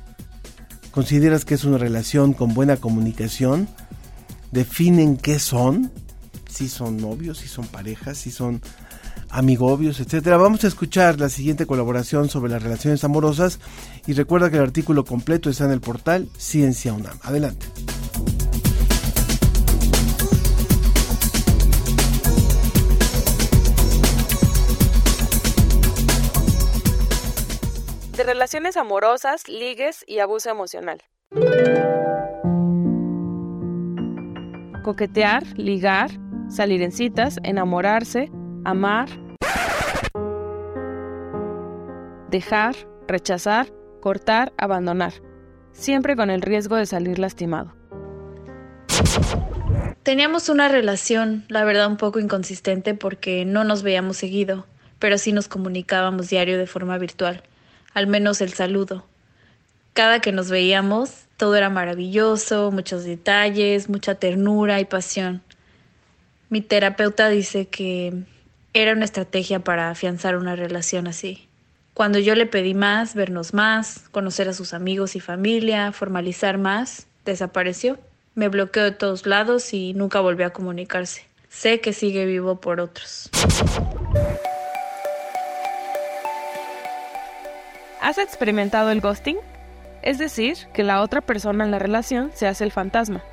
[0.91, 3.67] ¿Consideras que es una relación con buena comunicación?
[4.51, 5.91] Definen qué son,
[6.49, 8.61] si son novios, si son parejas, si son
[9.29, 10.37] amigobios, etcétera.
[10.37, 13.59] Vamos a escuchar la siguiente colaboración sobre las relaciones amorosas
[14.05, 17.19] y recuerda que el artículo completo está en el portal Ciencia UNAM.
[17.23, 17.67] Adelante.
[28.15, 31.03] De relaciones amorosas, ligues y abuso emocional.
[34.87, 36.11] Coquetear, ligar,
[36.47, 38.31] salir en citas, enamorarse,
[38.63, 39.09] amar,
[42.31, 42.73] dejar,
[43.05, 43.67] rechazar,
[43.99, 45.11] cortar, abandonar,
[45.73, 47.75] siempre con el riesgo de salir lastimado.
[50.03, 54.67] Teníamos una relación, la verdad, un poco inconsistente porque no nos veíamos seguido,
[54.99, 57.43] pero sí nos comunicábamos diario de forma virtual,
[57.93, 59.05] al menos el saludo.
[59.91, 65.41] Cada que nos veíamos, todo era maravilloso, muchos detalles, mucha ternura y pasión.
[66.49, 68.23] Mi terapeuta dice que
[68.73, 71.47] era una estrategia para afianzar una relación así.
[71.93, 77.07] Cuando yo le pedí más, vernos más, conocer a sus amigos y familia, formalizar más,
[77.25, 77.99] desapareció.
[78.35, 81.25] Me bloqueó de todos lados y nunca volvió a comunicarse.
[81.49, 83.29] Sé que sigue vivo por otros.
[87.99, 89.37] ¿Has experimentado el ghosting?
[90.07, 93.25] Es decir, que la otra persona en la relación se hace el fantasma.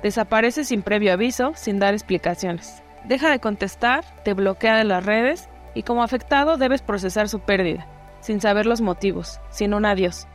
[0.00, 2.84] Desaparece sin previo aviso, sin dar explicaciones.
[3.04, 7.88] Deja de contestar, te bloquea de las redes y como afectado debes procesar su pérdida,
[8.20, 10.28] sin saber los motivos, sin un adiós.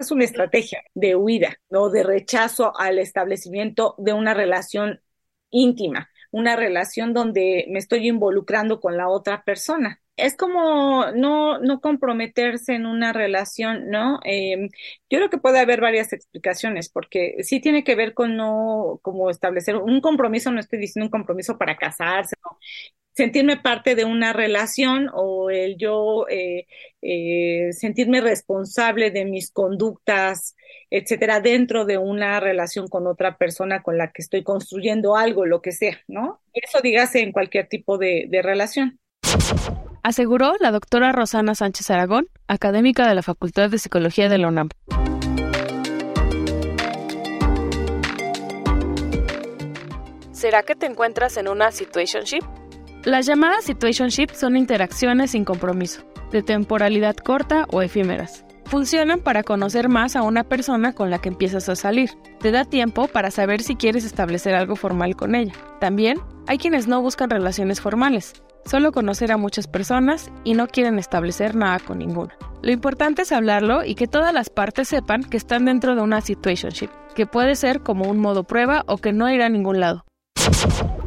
[0.00, 1.90] Es una estrategia de huida, ¿no?
[1.90, 5.02] de rechazo al establecimiento de una relación
[5.50, 11.80] íntima, una relación donde me estoy involucrando con la otra persona es como no, no
[11.80, 14.18] comprometerse en una relación, ¿no?
[14.24, 14.68] Em,
[15.10, 19.30] yo creo que puede haber varias explicaciones, porque sí tiene que ver con no, como
[19.30, 22.58] establecer un compromiso, no estoy diciendo un compromiso para casarse, ¿no?
[23.14, 26.66] sentirme parte de una relación o el yo eh,
[27.00, 30.54] eh, sentirme responsable de mis conductas,
[30.90, 35.62] etcétera, dentro de una relación con otra persona con la que estoy construyendo algo, lo
[35.62, 36.40] que sea, ¿no?
[36.52, 38.98] Eso dígase en cualquier tipo de relación
[40.06, 44.68] aseguró la doctora Rosana Sánchez Aragón, académica de la Facultad de Psicología de la UNAM.
[50.30, 52.44] ¿Será que te encuentras en una situationship?
[53.02, 58.44] Las llamadas situationship son interacciones sin compromiso, de temporalidad corta o efímeras.
[58.66, 62.10] Funcionan para conocer más a una persona con la que empiezas a salir.
[62.38, 65.54] Te da tiempo para saber si quieres establecer algo formal con ella.
[65.80, 68.34] También hay quienes no buscan relaciones formales,
[68.66, 72.36] solo conocer a muchas personas y no quieren establecer nada con ninguna.
[72.62, 76.20] Lo importante es hablarlo y que todas las partes sepan que están dentro de una
[76.20, 80.04] situationship, que puede ser como un modo prueba o que no irá a ningún lado.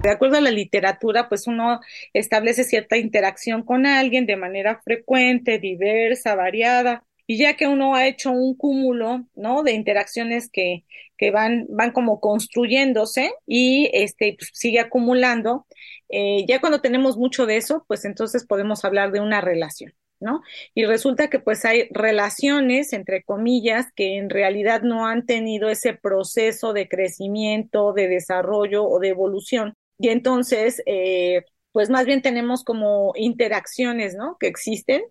[0.02, 1.82] De acuerdo a la literatura, pues uno
[2.14, 8.08] establece cierta interacción con alguien de manera frecuente, diversa, variada, y ya que uno ha
[8.08, 9.62] hecho un cúmulo, ¿no?
[9.62, 10.86] De interacciones que,
[11.20, 15.68] que van, van como construyéndose y este, pues, sigue acumulando,
[16.08, 19.94] eh, ya cuando tenemos mucho de eso, pues entonces podemos hablar de una relación.
[20.22, 20.42] ¿no?
[20.74, 25.94] Y resulta que pues hay relaciones, entre comillas, que en realidad no han tenido ese
[25.94, 29.76] proceso de crecimiento, de desarrollo o de evolución.
[29.98, 34.36] Y entonces, eh, pues más bien tenemos como interacciones, ¿no?
[34.40, 35.04] Que existen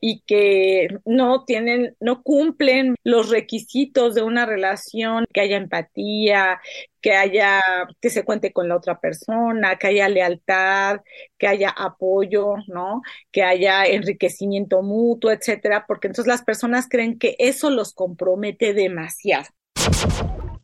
[0.00, 6.60] y que no tienen, no cumplen los requisitos de una relación, que haya empatía,
[7.00, 7.60] que haya,
[8.00, 11.00] que se cuente con la otra persona, que haya lealtad,
[11.38, 13.02] que haya apoyo, ¿no?
[13.30, 19.46] Que haya enriquecimiento mutuo, etcétera, porque entonces las personas creen que eso los compromete demasiado.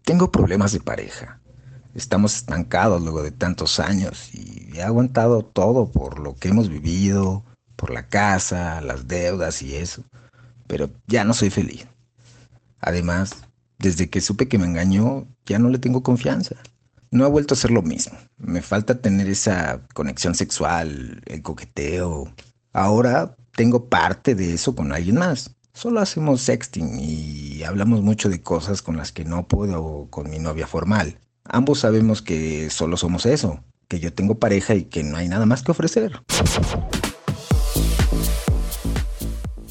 [0.05, 1.41] Tengo problemas de pareja.
[1.95, 7.45] Estamos estancados luego de tantos años y he aguantado todo por lo que hemos vivido,
[7.77, 10.05] por la casa, las deudas y eso,
[10.67, 11.87] pero ya no soy feliz.
[12.81, 13.35] Además,
[13.79, 16.57] desde que supe que me engañó, ya no le tengo confianza.
[17.11, 18.17] No ha vuelto a ser lo mismo.
[18.39, 22.33] Me falta tener esa conexión sexual, el coqueteo.
[22.73, 25.55] Ahora tengo parte de eso con alguien más.
[25.75, 30.39] Solo hacemos sexting y hablamos mucho de cosas con las que no puedo con mi
[30.39, 31.19] novia formal.
[31.45, 35.47] Ambos sabemos que solo somos eso, que yo tengo pareja y que no hay nada
[35.47, 36.23] más que ofrecer.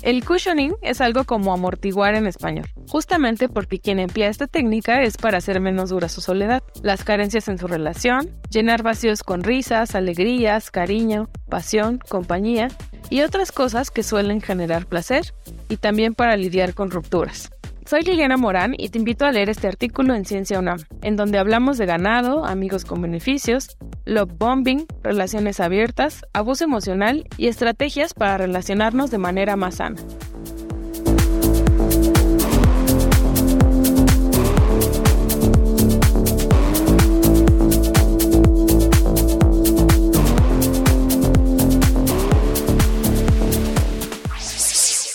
[0.02, 5.16] El cushioning es algo como amortiguar en español, justamente porque quien emplea esta técnica es
[5.16, 9.94] para hacer menos dura su soledad, las carencias en su relación, llenar vacíos con risas,
[9.94, 12.70] alegrías, cariño, pasión, compañía
[13.12, 15.36] y otras cosas que suelen generar placer,
[15.70, 17.52] y también para lidiar con rupturas.
[17.86, 21.39] Soy Liliana Morán y te invito a leer este artículo en Ciencia UNAM, en donde
[21.39, 28.38] hablamos de ganado, amigos con beneficios, love bombing, relaciones abiertas, abuso emocional y estrategias para
[28.38, 29.98] relacionarnos de manera más sana.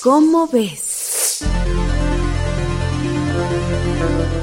[0.02, 0.95] ¿Cómo ves?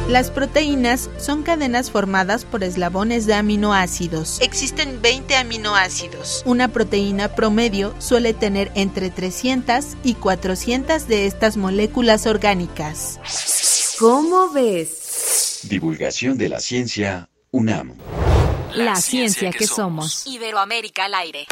[0.09, 4.37] Las proteínas son cadenas formadas por eslabones de aminoácidos.
[4.41, 6.43] Existen 20 aminoácidos.
[6.45, 13.19] Una proteína promedio suele tener entre 300 y 400 de estas moléculas orgánicas.
[13.97, 15.61] ¿Cómo ves?
[15.69, 17.95] Divulgación de la ciencia UNAM.
[18.75, 20.27] La, ciencia, que, somos.
[20.27, 21.45] Iberoamérica al aire.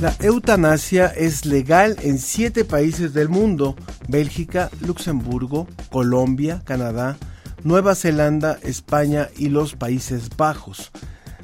[0.00, 3.76] La eutanasia es legal en siete países del mundo,
[4.08, 7.18] Bélgica, Luxemburgo, Colombia, Canadá,
[7.64, 10.90] Nueva Zelanda, España y los Países Bajos.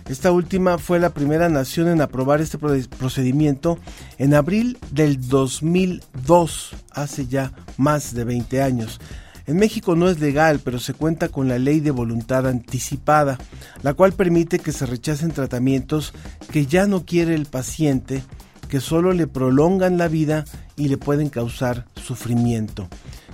[0.09, 3.79] Esta última fue la primera nación en aprobar este procedimiento
[4.17, 9.01] en abril del 2002, hace ya más de 20 años.
[9.47, 13.37] En México no es legal, pero se cuenta con la ley de voluntad anticipada,
[13.83, 16.15] la cual permite que se rechacen tratamientos
[16.51, 18.23] que ya no quiere el paciente
[18.67, 20.45] que solo le prolongan la vida
[20.77, 22.89] y le pueden causar sufrimiento.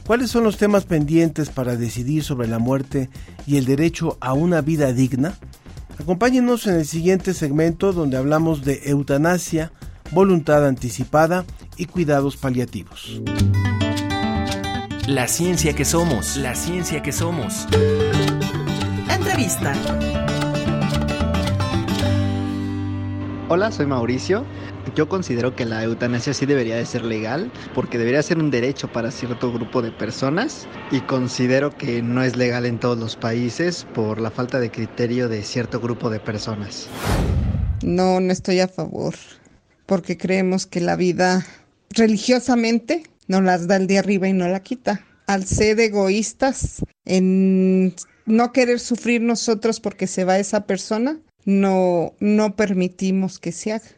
[0.07, 3.09] ¿Cuáles son los temas pendientes para decidir sobre la muerte
[3.47, 5.35] y el derecho a una vida digna?
[5.99, 9.73] Acompáñenos en el siguiente segmento donde hablamos de eutanasia,
[10.11, 11.45] voluntad anticipada
[11.77, 13.23] y cuidados paliativos.
[15.07, 17.67] La ciencia que somos, la ciencia que somos.
[19.09, 19.73] Entrevista.
[23.49, 24.45] Hola, soy Mauricio
[24.95, 28.91] yo considero que la eutanasia sí debería de ser legal porque debería ser un derecho
[28.93, 33.87] para cierto grupo de personas y considero que no es legal en todos los países
[33.95, 36.89] por la falta de criterio de cierto grupo de personas.
[37.83, 39.15] No, no estoy a favor
[39.87, 41.47] porque creemos que la vida
[41.91, 45.05] religiosamente nos las da el de arriba y no la quita.
[45.27, 47.95] Al ser egoístas en
[48.27, 53.89] no querer sufrir nosotros porque se va esa persona, no, no permitimos que se haga.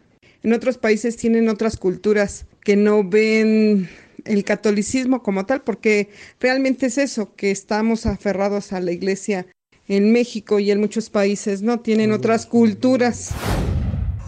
[0.44, 3.88] En otros países tienen otras culturas que no ven
[4.26, 9.46] el catolicismo como tal, porque realmente es eso, que estamos aferrados a la iglesia
[9.88, 13.30] en México y en muchos países no tienen otras culturas.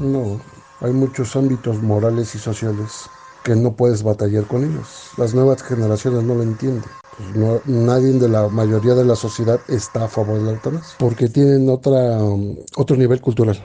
[0.01, 0.41] No,
[0.81, 2.93] hay muchos ámbitos morales y sociales
[3.45, 5.11] que no puedes batallar con ellos.
[5.19, 6.91] Las nuevas generaciones no lo entienden.
[7.35, 11.29] Pues nadie de la mayoría de la sociedad está a favor de la eutanasia porque
[11.29, 13.61] tienen otra, um, otro nivel cultural,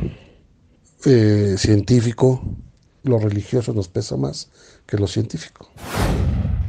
[1.05, 2.41] eh, científico.
[3.03, 4.51] Lo religioso nos pesa más
[4.85, 5.69] que lo científico.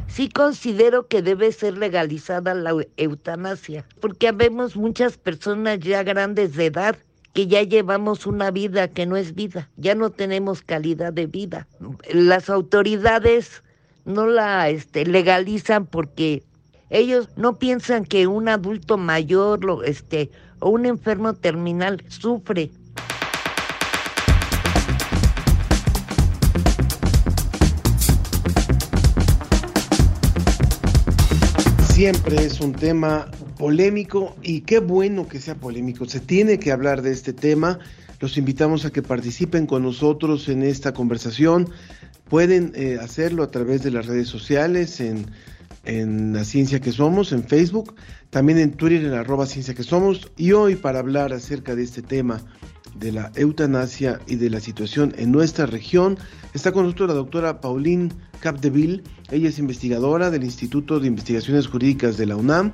[0.09, 6.66] Sí considero que debe ser legalizada la eutanasia, porque habemos muchas personas ya grandes de
[6.66, 6.97] edad
[7.33, 11.66] que ya llevamos una vida que no es vida, ya no tenemos calidad de vida.
[12.12, 13.62] Las autoridades
[14.05, 16.43] no la este, legalizan porque
[16.91, 20.30] ellos no piensan que un adulto mayor lo, este,
[20.61, 22.70] o un enfermo terminal sufre
[32.03, 36.05] siempre es un tema polémico y qué bueno que sea polémico.
[36.05, 37.78] Se tiene que hablar de este tema.
[38.18, 41.70] Los invitamos a que participen con nosotros en esta conversación.
[42.28, 45.26] Pueden eh, hacerlo a través de las redes sociales, en,
[45.84, 47.94] en La Ciencia que Somos, en Facebook,
[48.30, 50.32] también en Twitter, en arroba Ciencia que Somos.
[50.36, 52.42] Y hoy para hablar acerca de este tema
[52.95, 56.18] de la eutanasia y de la situación en nuestra región,
[56.55, 59.03] está con nosotros la doctora Pauline Capdeville.
[59.30, 62.72] Ella es investigadora del Instituto de Investigaciones Jurídicas de la UNAM,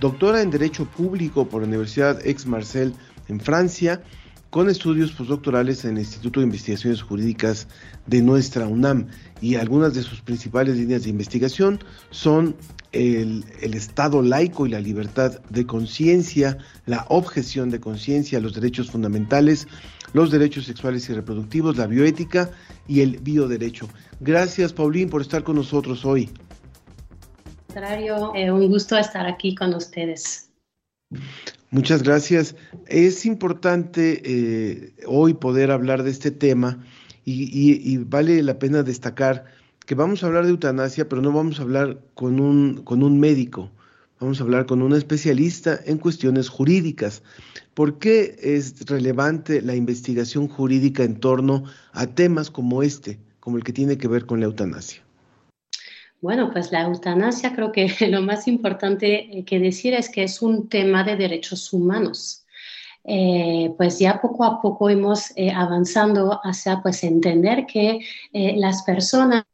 [0.00, 2.94] doctora en Derecho Público por la Universidad Aix-Marcel
[3.28, 4.02] en Francia,
[4.50, 7.68] con estudios postdoctorales en el Instituto de Investigaciones Jurídicas
[8.06, 9.08] de nuestra UNAM.
[9.40, 11.78] Y algunas de sus principales líneas de investigación
[12.10, 12.56] son
[12.92, 18.90] el, el, Estado laico y la libertad de conciencia, la objeción de conciencia, los derechos
[18.90, 19.68] fundamentales,
[20.14, 22.50] los derechos sexuales y reproductivos, la bioética
[22.88, 23.88] y el bioderecho.
[24.20, 26.30] Gracias, Paulín, por estar con nosotros hoy.
[28.34, 30.48] Eh, un gusto estar aquí con ustedes.
[31.70, 32.56] Muchas gracias.
[32.86, 36.82] Es importante eh, hoy poder hablar de este tema
[37.26, 39.44] y, vale la pena destacar
[39.84, 43.20] que vamos a hablar de eutanasia, pero no vamos a hablar con un, con un
[43.20, 43.70] médico,
[44.20, 47.22] vamos a hablar con un especialista en cuestiones jurídicas.
[47.74, 53.64] ¿Por qué es relevante la investigación jurídica en torno a temas como este, como el
[53.64, 55.02] que tiene que ver con la eutanasia?
[56.20, 60.68] Bueno, pues la eutanasia creo que lo más importante que decir es que es un
[60.68, 62.45] tema de derechos humanos.
[63.08, 68.00] Eh, pues ya poco a poco hemos eh, avanzando hacia pues entender que
[68.32, 69.44] eh, las personas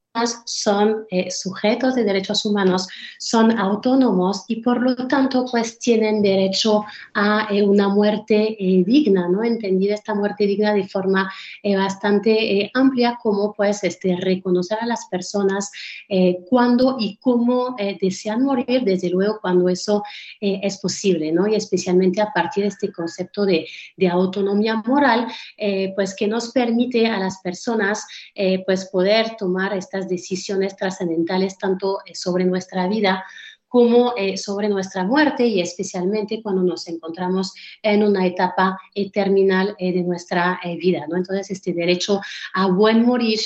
[0.44, 2.86] son eh, sujetos de derechos humanos,
[3.18, 6.84] son autónomos y por lo tanto pues tienen derecho
[7.14, 9.42] a eh, una muerte eh, digna, ¿no?
[9.42, 11.32] Entendida esta muerte digna de forma
[11.64, 15.70] bastante amplia como pues este, reconocer a las personas
[16.48, 20.02] cuándo y cómo desean morir, desde luego cuando eso
[20.40, 21.46] es posible, ¿no?
[21.46, 25.26] Y especialmente a partir de este concepto de, de autonomía moral,
[25.94, 28.04] pues que nos permite a las personas
[28.66, 33.24] pues poder tomar estas decisiones trascendentales tanto eh, sobre nuestra vida
[33.72, 39.74] como eh, sobre nuestra muerte y especialmente cuando nos encontramos en una etapa eh, terminal
[39.78, 41.06] eh, de nuestra vida.
[41.08, 41.16] ¿no?
[41.16, 42.20] Entonces, este derecho
[42.52, 43.40] a buen morir,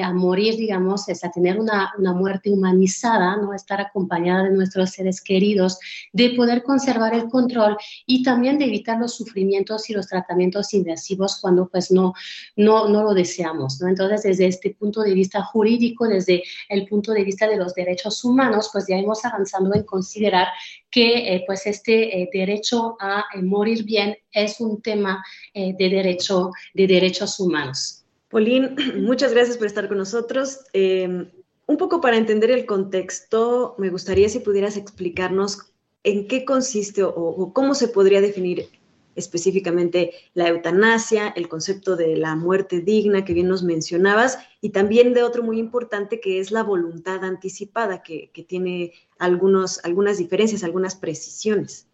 [0.00, 3.54] a morir, digamos, es a tener una, una, muerte humanizada, ¿no?
[3.54, 5.80] estar acompañada de nuestros seres queridos,
[6.12, 7.76] de poder conservar el control
[8.06, 12.14] y también de evitar los sufrimientos y los tratamientos invasivos cuando pues no,
[12.54, 13.80] no, no lo deseamos.
[13.80, 13.88] ¿no?
[13.88, 18.22] Entonces, desde este punto de vista jurídico, desde el punto de vista de los derechos
[18.24, 20.48] humanos, pues ya hemos avanzado en considerar
[20.90, 26.50] que eh, pues este eh, derecho a eh, morir bien es un tema de, derecho,
[26.74, 28.04] de derechos humanos.
[28.28, 30.60] Pauline, muchas gracias por estar con nosotros.
[30.74, 37.52] Un poco para entender el contexto, me gustaría si pudieras explicarnos en qué consiste o
[37.54, 38.68] cómo se podría definir
[39.16, 45.14] específicamente la eutanasia, el concepto de la muerte digna que bien nos mencionabas, y también
[45.14, 50.94] de otro muy importante que es la voluntad anticipada, que, tiene algunos, algunas diferencias, algunas
[50.94, 51.86] precisiones.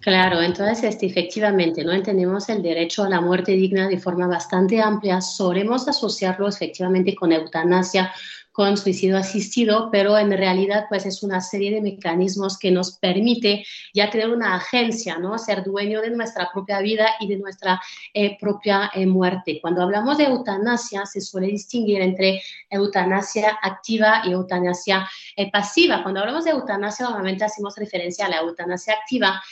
[0.00, 4.80] Claro, entonces este, efectivamente no entendemos el derecho a la muerte digna de forma bastante
[4.80, 8.12] amplia, solemos asociarlo efectivamente con eutanasia
[8.52, 13.64] con suicidio asistido, pero en realidad pues es una serie de mecanismos que nos permite
[13.94, 15.38] ya tener una agencia, ¿no?
[15.38, 17.80] Ser dueño de nuestra propia vida y de nuestra
[18.12, 19.58] eh, propia eh, muerte.
[19.60, 26.02] Cuando hablamos de eutanasia se suele distinguir entre eutanasia activa y eutanasia eh, pasiva.
[26.02, 29.42] Cuando hablamos de eutanasia normalmente hacemos referencia a la eutanasia activa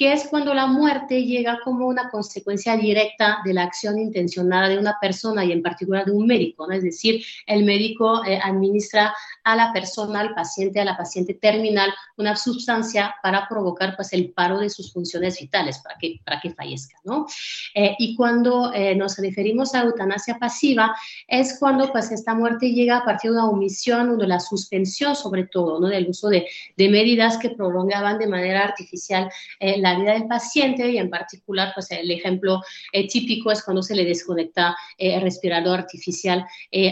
[0.00, 4.78] que es cuando la muerte llega como una consecuencia directa de la acción intencionada de
[4.78, 9.14] una persona y en particular de un médico, es decir, el médico eh, administra
[9.44, 14.32] a la persona, al paciente, a la paciente terminal, una sustancia para provocar pues el
[14.32, 17.26] paro de sus funciones vitales, para que, para que fallezca, ¿no?
[17.74, 20.94] Eh, y cuando eh, nos referimos a eutanasia pasiva,
[21.26, 25.16] es cuando pues esta muerte llega a partir de una omisión o de la suspensión
[25.16, 25.88] sobre todo, ¿no?
[25.88, 30.88] Del uso de, de medidas que prolongaban de manera artificial eh, la vida del paciente
[30.90, 32.62] y en particular pues el ejemplo
[32.92, 36.46] típico es cuando se le desconecta el respirador artificial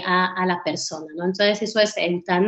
[0.07, 1.25] a, a, la persona, ¿no?
[1.25, 2.48] Entonces eso es eutanasia.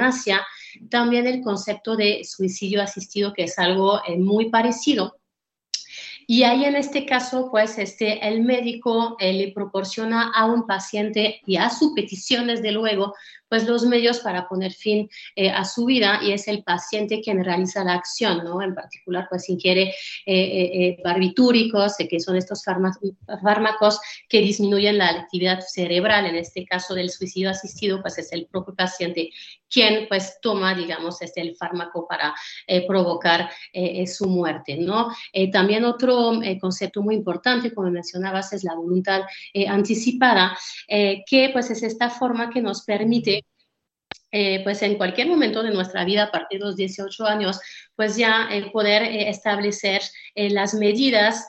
[0.89, 5.21] También el concepto de suicidio asistido, que es algo muy parecido,
[6.31, 11.41] y ahí en este caso, pues este, el médico eh, le proporciona a un paciente
[11.45, 13.15] y a su petición, desde luego,
[13.51, 17.45] pues los medios para poner fin eh, a su vida y es el paciente quien
[17.45, 18.63] realiza la acción, ¿no?
[18.63, 19.93] En particular, pues ingiere
[20.25, 26.27] eh, barbitúricos, que son estos fármacos que disminuyen la actividad cerebral.
[26.27, 29.31] En este caso del suicidio asistido, pues es el propio paciente
[29.69, 32.35] quien pues toma, digamos, este, el fármaco para
[32.89, 33.51] provocar
[34.07, 35.15] su muerte, ¿no?
[35.53, 39.23] también otro concepto muy importante, como mencionabas, es la voluntad
[39.69, 43.40] anticipada, que pues es esta forma que nos permite
[44.33, 47.61] eh, pues en cualquier momento de nuestra vida, a partir de los 18 años,
[47.97, 50.03] pues ya eh, poder eh, establecer
[50.35, 51.47] las medidas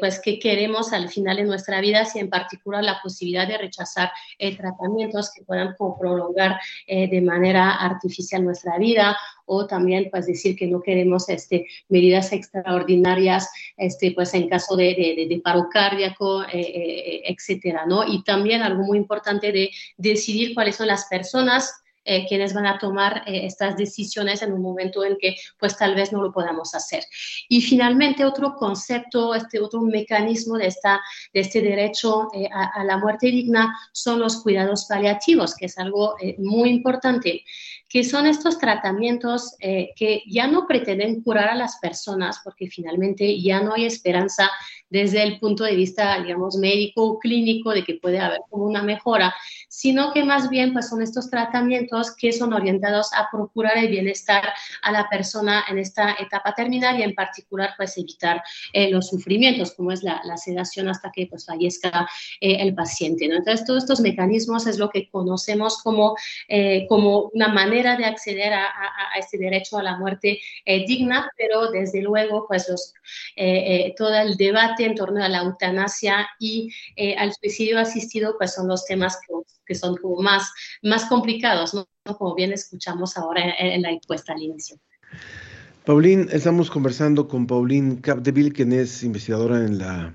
[0.00, 4.10] pues que queremos al final de nuestra vida, si en particular la posibilidad de rechazar
[4.58, 9.16] tratamientos que puedan prolongar de manera artificial nuestra vida
[9.46, 15.26] o también pues decir que no queremos este, medidas extraordinarias este, pues en caso de,
[15.28, 18.06] de paro cardíaco, etcétera, ¿no?
[18.06, 22.78] Y también algo muy importante de decidir cuáles son las personas eh, quienes van a
[22.78, 26.74] tomar eh, estas decisiones en un momento en que pues tal vez no lo podamos
[26.74, 27.02] hacer.
[27.48, 31.00] Y finalmente otro concepto, este otro mecanismo de, esta,
[31.32, 36.14] de este derecho eh, a, la muerte digna son los cuidados paliativos, que es algo
[36.38, 37.42] muy importante
[37.88, 43.60] que son estos tratamientos que ya no pretenden curar a las personas, porque finalmente ya
[43.60, 44.50] no hay esperanza
[44.90, 48.82] desde el punto de vista, digamos, médico o clínico de que puede haber como una
[48.82, 49.34] mejora,
[49.74, 54.44] sino que más bien pues son estos tratamientos que son orientados a procurar el bienestar
[54.82, 58.40] a la persona en esta etapa terminal y en particular pues evitar
[58.72, 62.08] eh, los sufrimientos como es la, sedación hasta que pues fallezca
[62.40, 63.24] eh, el paciente.
[63.24, 66.16] Entonces todos estos mecanismos es lo que conocemos como,
[66.48, 68.70] eh, como una manera de acceder a,
[69.18, 72.66] este derecho a la muerte digna, pero desde luego pues
[73.96, 76.70] todo el debate en torno a la eutanasia y
[77.16, 79.34] al suicidio asistido pues son los temas que
[79.64, 80.50] que son como más,
[80.82, 81.86] más complicados, ¿no?
[82.16, 84.78] Como bien escuchamos ahora en, la encuesta al inicio.
[85.84, 90.14] Paulín, estamos conversando con Paulín Capdeville, quien es investigadora en la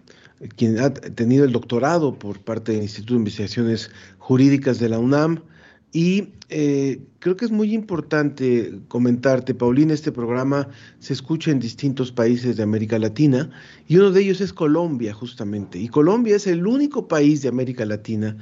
[0.55, 5.43] quien ha tenido el doctorado por parte del Instituto de Investigaciones Jurídicas de la UNAM.
[5.91, 10.67] Y eh, creo que es muy importante comentarte, Paulín, este programa
[10.99, 13.49] se escucha en distintos países de América Latina
[13.87, 15.79] y uno de ellos es Colombia, justamente.
[15.79, 18.37] Y Colombia es el único país de América Latina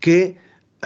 [0.00, 0.36] que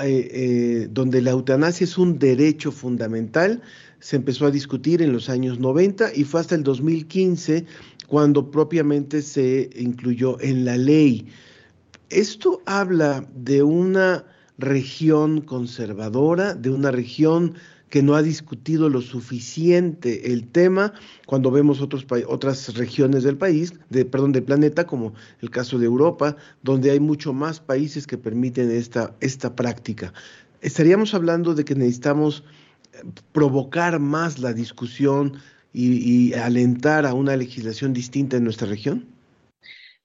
[0.02, 3.62] eh, eh, donde la eutanasia es un derecho fundamental,
[3.98, 7.64] se empezó a discutir en los años 90 y fue hasta el 2015
[8.06, 11.26] cuando propiamente se incluyó en la ley.
[12.10, 14.26] Esto habla de una
[14.58, 17.54] región conservadora, de una región
[17.88, 20.92] que no ha discutido lo suficiente el tema
[21.26, 25.86] cuando vemos otros otras regiones del país, de, perdón, del planeta, como el caso de
[25.86, 30.12] Europa, donde hay mucho más países que permiten esta, esta práctica.
[30.60, 32.42] Estaríamos hablando de que necesitamos
[32.92, 35.34] eh, provocar más la discusión
[35.78, 39.15] y alentar a una legislación distinta en nuestra región?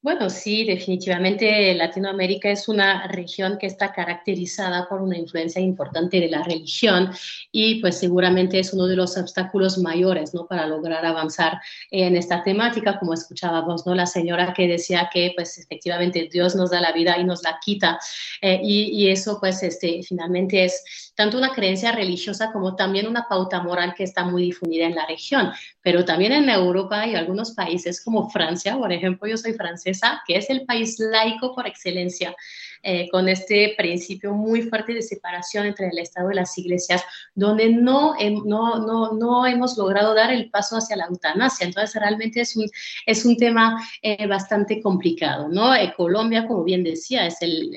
[0.04, 6.28] Bueno, sí, definitivamente Latinoamérica es una región que está caracterizada por una influencia importante de
[6.28, 7.12] la religión
[7.52, 10.47] y pues seguramente es uno de los obstáculos mayores, ¿no?
[10.47, 13.93] Para lograr avanzar en esta temática, como escuchábamos, ¿no?
[13.93, 17.60] La señora que decía que pues efectivamente Dios nos da la vida y nos la
[17.64, 17.99] quita
[18.41, 23.28] eh, y, y, eso pues este, finalmente es tanto una creencia religiosa como también una
[23.30, 25.52] pauta moral que está muy difundida en la región,
[25.84, 29.90] pero también en Europa y algunos países como Francia, por ejemplo, yo soy francesa,
[30.25, 32.35] que es el país laico por excelencia,
[32.84, 37.03] eh, con este principio muy fuerte de separación entre el Estado y las iglesias,
[37.36, 41.67] donde no, no, no, no hemos logrado dar el paso hacia la eutanasia.
[41.67, 42.67] Entonces, realmente es un,
[43.05, 45.75] es un tema eh, bastante complicado, ¿no?
[45.75, 47.71] Eh, Colombia, como bien decía, es el,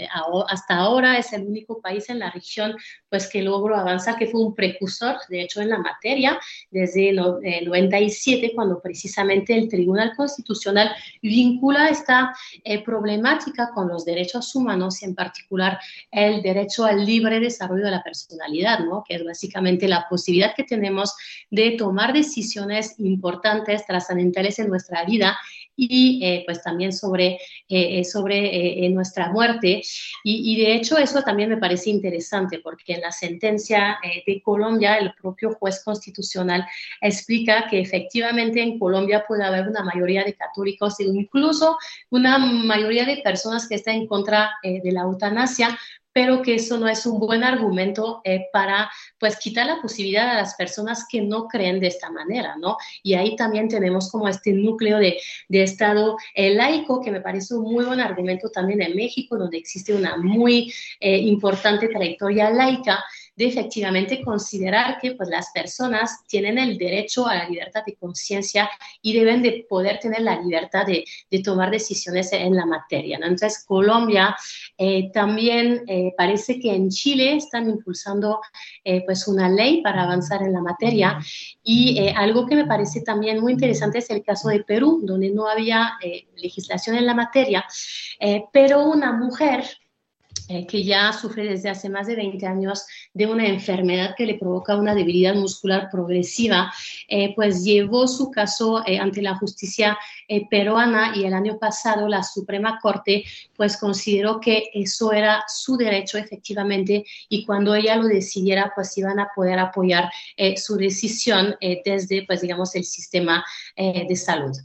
[0.49, 2.75] hasta ahora es el único país en la región
[3.11, 6.41] pues que logró avanzar, que fue un precursor, de hecho, en la materia,
[6.71, 10.91] desde el 97, cuando precisamente el Tribunal Constitucional
[11.23, 12.35] vincula esta
[12.85, 15.79] problemática con los derechos humanos tenemos en particular
[16.11, 19.05] el derecho al libre desarrollo de la personalidad, ¿no?
[19.07, 21.15] que es básicamente la posibilidad que tenemos
[21.51, 25.37] de tomar decisiones importantes, trascendentales en nuestra vida
[25.77, 27.35] y eh, pues también sobre,
[27.69, 29.83] eh, eh, sobre nuestra muerte.
[30.23, 35.13] Y, de hecho eso también me parece interesante porque en la sentencia de Colombia el
[35.15, 36.65] propio juez constitucional
[37.01, 41.77] explica que efectivamente en Colombia puede haber una mayoría de católicos e incluso
[42.11, 45.77] una mayoría de personas que están en contra de la eutanasia,
[46.15, 48.89] pero que eso no es un buen argumento eh, para
[49.19, 52.79] pues quitar la posibilidad a las personas que no creen de esta manera, ¿no?
[53.03, 57.55] Y ahí también tenemos como este núcleo de, de Estado eh, laico, que me parece
[57.55, 63.05] un muy buen argumento también en México, donde existe una muy eh, importante trayectoria laica
[63.37, 68.71] de efectivamente considerar que pues, las personas tienen el derecho a la libertad de conciencia
[69.03, 73.19] y deben de poder tener la libertad de, de tomar decisiones en la materia.
[73.21, 74.37] Entonces, Colombia
[74.77, 78.41] eh, también eh, parece que en Chile están impulsando
[78.83, 81.19] eh, pues una ley para avanzar en la materia
[81.63, 85.49] y algo que me parece también muy interesante es el caso de Perú, donde no
[85.49, 85.93] había
[86.37, 87.65] legislación en la materia,
[88.53, 89.65] pero una mujer
[90.49, 94.35] eh, que ya sufre desde hace más de 20 años de una enfermedad que le
[94.35, 96.71] provoca una debilidad muscular progresiva,
[97.09, 99.99] eh, pues llevó su caso eh, ante la justicia
[100.51, 103.25] peruana y el año pasado la Suprema Corte
[103.57, 109.21] pues consideró que eso era su derecho efectivamente y cuando ella lo decidiera pues iban
[109.21, 110.11] a poder apoyar
[110.57, 113.45] su decisión desde pues digamos el sistema
[113.77, 114.57] de salud.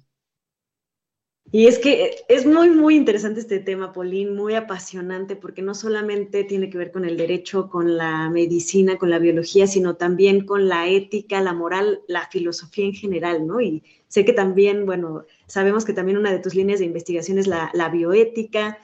[1.51, 6.43] Y es que es muy, muy interesante este tema, Pauline, muy apasionante, porque no solamente
[6.43, 10.67] tiene que ver con el derecho, con la medicina, con la biología, sino también con
[10.67, 13.61] la ética, la moral, la filosofía en general, ¿no?
[13.61, 17.47] Y sé que también, bueno, sabemos que también una de tus líneas de investigación es
[17.47, 18.77] la, bioética,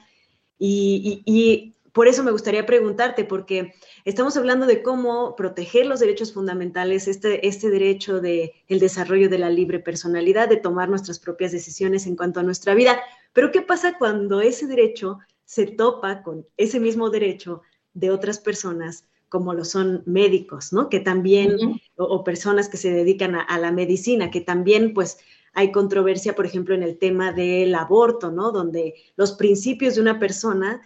[0.58, 3.72] y, y por eso me gustaría preguntarte, porque
[4.04, 9.38] estamos hablando de cómo proteger los derechos fundamentales, este, este derecho de el desarrollo de
[9.38, 13.00] la libre personalidad, de tomar nuestras propias decisiones en cuanto a nuestra vida.
[13.32, 17.62] Pero ¿qué pasa cuando ese derecho se topa con ese mismo derecho
[17.94, 19.08] de otras personas?
[19.28, 20.88] como lo son médicos, ¿no?
[20.88, 25.18] Que también, o, personas que se dedican a, a, la medicina, que también, pues,
[25.52, 28.52] hay controversia, por ejemplo, en el tema del aborto, ¿no?
[28.52, 30.80] Donde los principios de una persona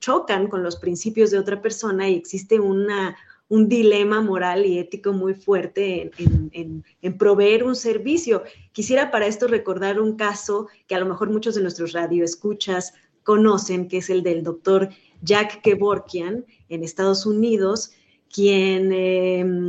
[0.00, 3.16] chocan con los principios de otra persona y existe una,
[3.48, 8.42] un dilema moral y ético muy fuerte en, en, proveer un servicio.
[8.72, 13.88] Quisiera para esto recordar un caso que a lo mejor muchos de nuestros radioescuchas conocen,
[13.88, 14.88] que es el del doctor
[15.22, 17.92] Jack Kevorkian en Estados Unidos,
[18.32, 19.68] quien em,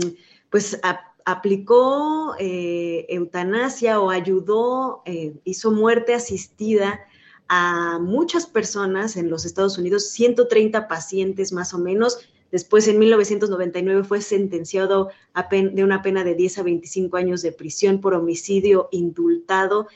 [0.50, 0.80] pues
[1.26, 7.02] aplicó eh, eutanasia o ayudó, eh, hizo muerte asistida
[7.50, 12.20] a muchas personas en los Estados Unidos, 130 pacientes más o menos.
[12.52, 15.10] Después, en 1999, fue sentenciado
[15.52, 19.88] de una pena de 10 a 25 años de prisión por homicidio indultado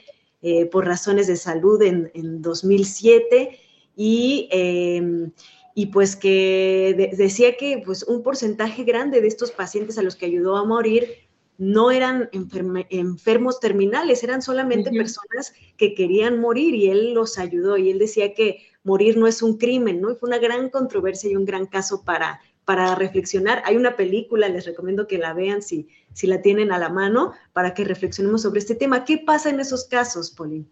[0.42, 3.60] eh, por razones de salud en, 2007
[3.96, 5.32] y, em,
[5.76, 10.26] y pues que decía que pues, un porcentaje grande de estos pacientes a los que
[10.26, 11.10] ayudó a morir
[11.58, 17.92] no eran enfermos terminales, eran solamente personas que querían morir y él los ayudó y
[17.92, 20.12] él decía que morir no es un crimen, ¿no?
[20.12, 23.62] Y fue una gran controversia y un gran caso para, para reflexionar.
[23.66, 27.34] Hay una película, les recomiendo que la vean si, si la tienen a la mano,
[27.54, 29.06] para que reflexionemos sobre este tema.
[29.06, 30.68] ¿Qué pasa en esos casos, Pauline?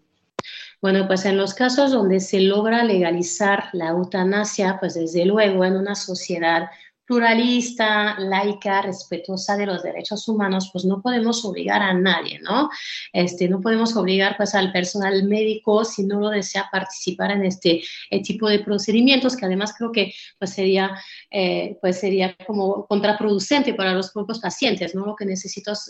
[0.81, 5.75] Bueno, pues en los casos donde se logra legalizar la eutanasia, pues desde luego en
[5.75, 6.69] una sociedad
[7.09, 12.69] pluralista, laica, respetuosa de los derechos humanos, pues no podemos obligar a nadie, ¿no?
[13.11, 17.81] Este, no podemos obligar pues al personal médico si no lo desea participar en este
[18.11, 20.91] eh, tipo de procedimientos, que además creo que pues sería,
[21.31, 25.07] eh, pues sería como contraproducente para los propios pacientes, ¿no?
[25.07, 25.25] Lo que,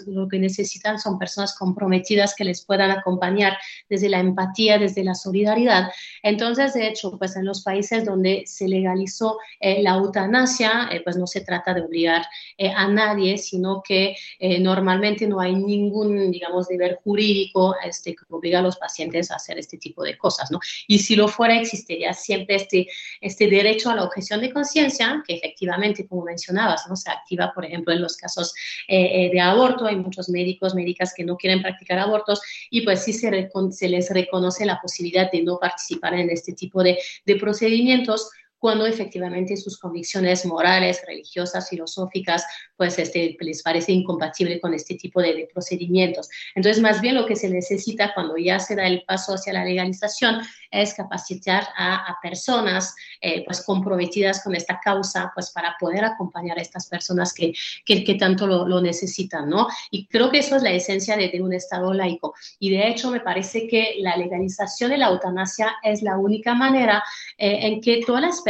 [0.07, 3.57] lo que necesitan son personas comprometidas que les puedan acompañar
[3.89, 5.91] desde la empatía, desde la solidaridad.
[6.23, 11.25] Entonces, de hecho, pues en los países donde se legalizó eh, la eutanasia, pues no
[11.25, 12.23] se trata de obligar
[12.55, 18.23] eh, a nadie, sino que eh, normalmente no hay ningún, digamos, deber jurídico este, que
[18.29, 20.59] obliga a los pacientes a hacer este tipo de cosas, ¿no?
[20.87, 22.87] Y si lo fuera, existiría siempre este,
[23.21, 26.95] este derecho a la objeción de conciencia, que efectivamente, como mencionabas, ¿no?
[26.95, 28.53] Se activa, por ejemplo, en los casos
[28.87, 32.39] eh, de aborto, hay muchos médicos, médicas que no quieren practicar abortos
[32.69, 36.83] y pues sí se, se les reconoce la posibilidad de no participar en este tipo
[36.83, 36.99] de
[37.39, 38.29] procedimientos
[38.59, 42.45] cuando efectivamente sus convicciones morales, religiosas, filosóficas,
[42.75, 46.29] pues este, les parece incompatible con este tipo de, procedimientos.
[46.53, 49.63] Entonces, más bien lo que se necesita cuando ya se da el paso hacia la
[49.63, 56.59] legalización es capacitar a, personas eh, pues comprometidas con esta causa, pues para poder acompañar
[56.59, 57.53] a estas personas que,
[57.85, 59.67] que, tanto lo, necesitan, ¿no?
[59.89, 62.33] Y creo que eso es la esencia de, de un Estado laico.
[62.59, 67.03] Y de hecho, me parece que la legalización de la eutanasia es la única manera
[67.37, 68.48] eh, en que todas las personas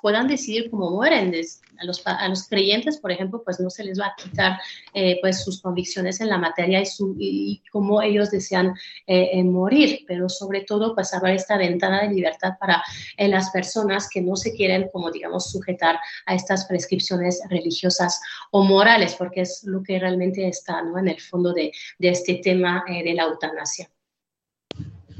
[0.00, 1.32] puedan decidir cómo mueren.
[1.78, 4.60] A los, a los creyentes, por ejemplo, pues no se les va a quitar
[4.94, 8.74] eh, pues sus convicciones en la materia y, su, y cómo ellos desean
[9.06, 12.82] eh, morir, pero sobre todo pues haber esta ventana de libertad para
[13.18, 18.20] las personas que no se quieren, como digamos, sujetar a estas prescripciones religiosas
[18.52, 20.98] o morales, porque es lo que realmente está ¿no?
[20.98, 23.90] en el fondo de, de este tema de la eutanasia.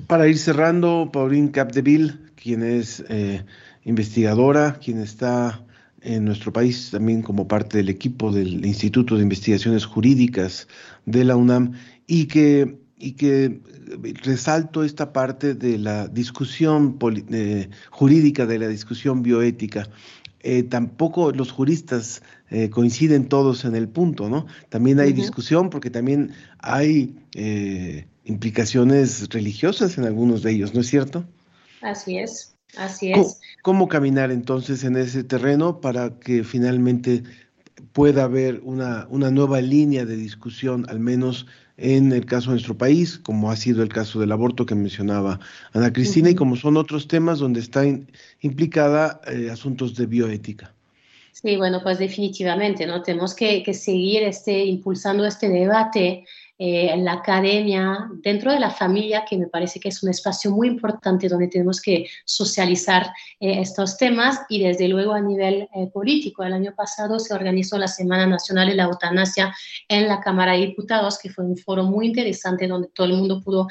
[0.07, 3.45] Para ir cerrando, Pauline Capdeville, quien es eh,
[3.85, 5.65] investigadora, quien está
[6.01, 10.69] en nuestro país también como parte del equipo del Instituto de Investigaciones Jurídicas
[11.07, 11.73] de la UNAM
[12.07, 13.61] y que, y que
[14.23, 16.99] resalto esta parte de la discusión
[17.31, 19.89] eh, jurídica, de la discusión bioética.
[20.45, 22.23] Eh, tampoco los juristas
[22.71, 24.45] coinciden todos en el punto, ¿no?
[24.69, 27.17] También hay discusión porque también hay
[28.25, 31.25] implicaciones religiosas en algunos de ellos, ¿no es cierto?
[31.81, 33.41] Así es, así es.
[33.63, 37.23] ¿Cómo, caminar entonces en ese terreno para que finalmente
[37.93, 41.47] pueda haber una, una nueva línea de discusión, al menos
[41.77, 45.41] en el caso de nuestro país, como ha sido el caso del aborto que mencionaba
[45.73, 48.09] Ana Cristina, y como son otros temas donde están
[48.41, 50.73] implicada eh, asuntos de bioética?
[51.33, 53.03] Sí, bueno, pues definitivamente, ¿no?
[53.03, 56.25] Tenemos que, que seguir este, impulsando este debate
[56.59, 60.51] eh, en la academia, dentro de la familia, que me parece que es un espacio
[60.51, 63.07] muy importante donde tenemos que socializar
[63.41, 66.45] eh, estos temas y desde luego a nivel eh, político.
[66.45, 69.53] El año pasado se organizó la Semana Nacional de la Eutanasia
[69.89, 73.41] en la Cámara de Diputados, que fue un foro muy interesante donde todo el mundo
[73.43, 73.67] pudo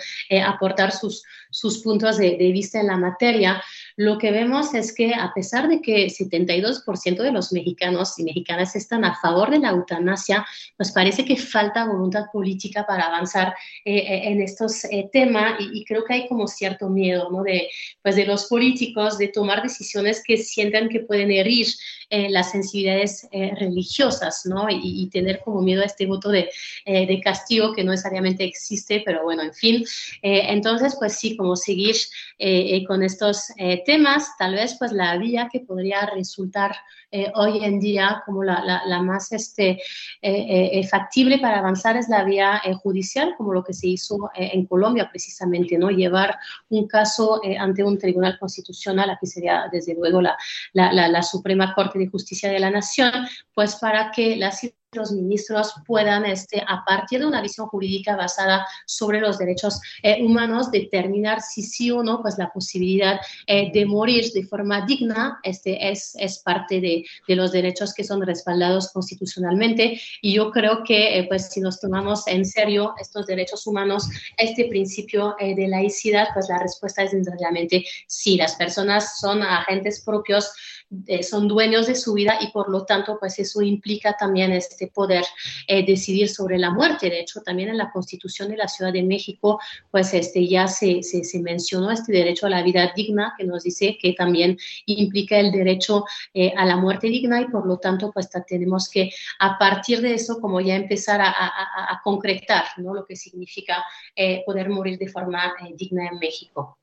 [0.45, 3.61] aportar sus, sus puntos de, de vista en la materia
[3.95, 8.75] lo que vemos es que a pesar de que 72% de los mexicanos y mexicanas
[8.75, 10.45] están a favor de la eutanasia,
[10.77, 13.53] pues parece que falta voluntad política para avanzar
[13.85, 17.43] eh, eh, en estos eh, temas y, creo que hay como cierto miedo ¿no?
[17.43, 17.67] de,
[18.01, 21.67] pues de los políticos de tomar decisiones que sientan que pueden herir
[22.11, 24.67] las sensibilidades religiosas, ¿no?
[24.69, 26.49] Y, tener como miedo a este voto de,
[26.85, 29.85] de, castigo que no necesariamente existe, pero bueno, en fin.
[30.21, 31.95] entonces, pues sí, como seguir
[32.87, 33.47] con estos
[33.85, 36.75] temas, tal vez pues la vía que podría resultar
[37.13, 39.79] eh, hoy en día como la, la, más este, eh,
[40.21, 45.09] eh, factible para avanzar es la vía judicial, como lo que se hizo en Colombia
[45.09, 45.89] precisamente, ¿no?
[45.89, 46.37] Llevar
[46.69, 50.37] un caso ante un tribunal constitucional, aquí sería desde luego la,
[50.73, 53.11] la Suprema Corte de Justicia de la Nación,
[53.53, 54.61] pues para que las
[54.93, 60.21] los ministros puedan, este, a partir de una visión jurídica basada sobre los derechos eh,
[60.21, 65.39] humanos, determinar si sí o no, pues la posibilidad eh, de morir de forma digna
[65.43, 70.01] este, es, es parte de, de, los derechos que son respaldados constitucionalmente.
[70.21, 74.65] Y yo creo que, eh, pues, si nos tomamos en serio estos derechos humanos, este
[74.65, 80.51] principio de laicidad, pues la respuesta es sencillamente sí, las personas son agentes propios
[81.07, 84.87] eh, son dueños de su vida y por lo tanto, pues eso implica también este
[84.87, 85.23] poder
[85.67, 87.09] eh, decidir sobre la muerte.
[87.09, 91.01] De hecho, también en la Constitución de la Ciudad de México, pues este, ya se,
[91.01, 95.51] se, mencionó este derecho a la vida digna, que nos dice que también implica el
[95.53, 100.01] derecho eh, a la muerte digna y por lo tanto, pues tenemos que a partir
[100.01, 102.93] de eso, como ya empezar a, a, a concretar ¿no?
[102.93, 103.83] lo que significa
[104.45, 106.80] poder morir de forma digna en México.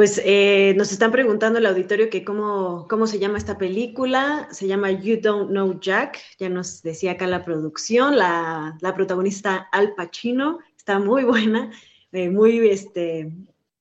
[0.00, 4.48] Pues eh, nos están preguntando el auditorio que cómo, cómo se llama esta película.
[4.50, 6.18] Se llama You Don't Know Jack.
[6.38, 10.60] Ya nos decía acá la producción, la, la protagonista Al Pacino.
[10.74, 11.70] Está muy buena,
[12.12, 13.30] eh, muy, este,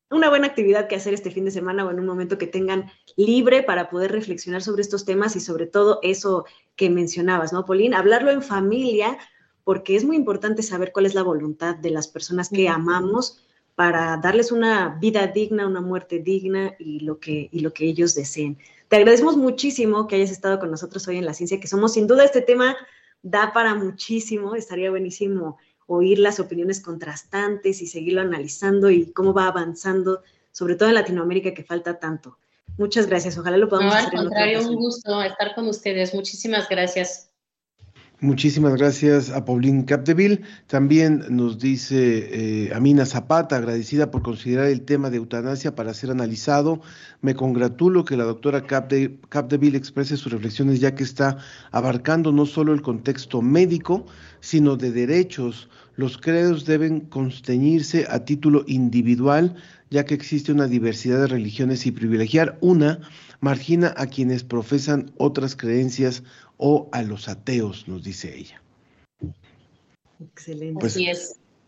[0.09, 2.91] una buena actividad que hacer este fin de semana o en un momento que tengan
[3.15, 6.43] libre para poder reflexionar sobre estos temas y sobre todo eso
[6.75, 7.95] que mencionabas, ¿no, Pauline?
[7.95, 9.17] Hablarlo en familia,
[9.63, 13.41] porque es muy importante saber cuál es la voluntad de las personas que amamos
[13.79, 18.13] para darles una vida digna, una muerte digna y lo que, y lo que ellos
[18.13, 18.57] deseen.
[18.89, 21.93] Te agradecemos muchísimo que hayas estado con nosotros hoy en La Ciencia que Somos.
[21.93, 22.75] Sin duda este tema
[23.21, 29.47] da para muchísimo, estaría buenísimo oír las opiniones contrastantes y seguirlo analizando y cómo va
[29.47, 32.37] avanzando, sobre todo en Latinoamérica que falta tanto.
[32.77, 34.09] Muchas gracias, ojalá lo podamos no, hacer.
[34.13, 36.13] Al contrario, un gusto estar con ustedes.
[36.13, 37.28] Muchísimas gracias.
[38.21, 40.41] Muchísimas gracias a Pauline Capdeville.
[40.67, 46.11] También nos dice eh, Amina Zapata, agradecida por considerar el tema de eutanasia para ser
[46.11, 46.81] analizado.
[47.21, 51.37] Me congratulo que la doctora Capdeville exprese sus reflexiones ya que está
[51.71, 54.05] abarcando no solo el contexto médico,
[54.41, 55.69] sino de derechos.
[55.95, 59.55] Los credos deben consteñirse a título individual,
[59.89, 62.99] ya que existe una diversidad de religiones y privilegiar una
[63.39, 66.23] margina a quienes profesan otras creencias
[66.59, 68.61] o a los ateos, nos dice ella.
[70.21, 70.79] Excelente.
[70.79, 70.97] Pues,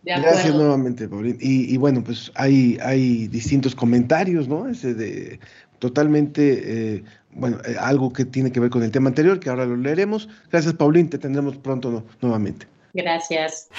[0.04, 1.38] gracias nuevamente, Paulín.
[1.40, 4.68] Y, bueno, pues hay, hay distintos comentarios, ¿no?
[4.68, 5.40] Ese de
[5.80, 9.66] totalmente, eh, bueno, eh, algo que tiene que ver con el tema anterior, que ahora
[9.66, 10.28] lo leeremos.
[10.52, 12.68] Gracias, Paulín, te tendremos pronto nuevamente.
[12.94, 13.70] Gracias.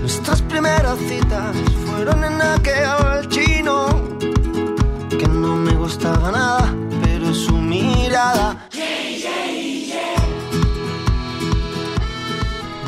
[0.00, 3.17] Nuestras primeras citas fueron en aquel chino que no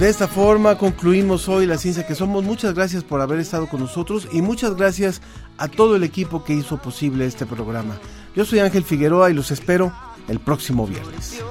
[0.00, 2.42] De esta forma concluimos hoy la ciencia que somos.
[2.42, 5.20] Muchas gracias por haber estado con nosotros y muchas gracias
[5.58, 7.98] a todo el equipo que hizo posible este programa.
[8.34, 9.92] Yo soy Ángel Figueroa y los espero
[10.26, 11.44] el próximo viernes.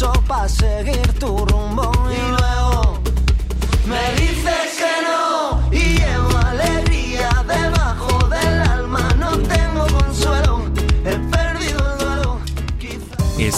[0.00, 1.92] Impulso para seguir tu rumbo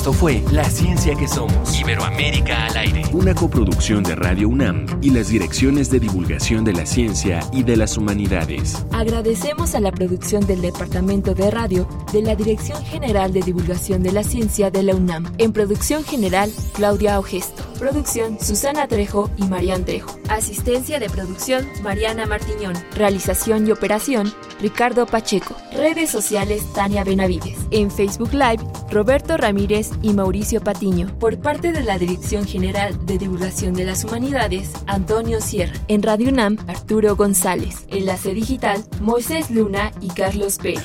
[0.02, 1.78] Esto fue La Ciencia que Somos.
[1.78, 3.04] Iberoamérica al aire.
[3.12, 7.76] Una coproducción de Radio UNAM y las direcciones de divulgación de la ciencia y de
[7.76, 8.84] las humanidades.
[8.90, 14.10] Agradecemos a la producción del Departamento de Radio de la Dirección General de Divulgación de
[14.10, 15.32] la Ciencia de la UNAM.
[15.38, 17.62] En producción general, Claudia Ogesto.
[17.78, 20.18] Producción, Susana Trejo y Marian Trejo.
[20.28, 22.74] Asistencia de producción, Mariana Martiñón.
[22.96, 25.56] Realización y operación, Ricardo Pacheco.
[25.72, 27.58] Redes sociales, Tania Benavides.
[27.70, 31.16] En Facebook Live, Roberto Ramírez y Mauricio Patiño.
[31.18, 35.72] Por parte de la Dirección General de Divulgación de las Humanidades, Antonio Sierra.
[35.88, 37.86] En Radio UNAM, Arturo González.
[37.88, 40.84] Enlace digital, Moisés Luna y Carlos Pérez.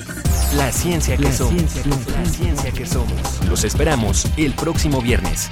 [0.56, 1.62] La ciencia que somos.
[1.84, 3.46] la ciencia que somos.
[3.46, 5.50] Los esperamos el próximo viernes.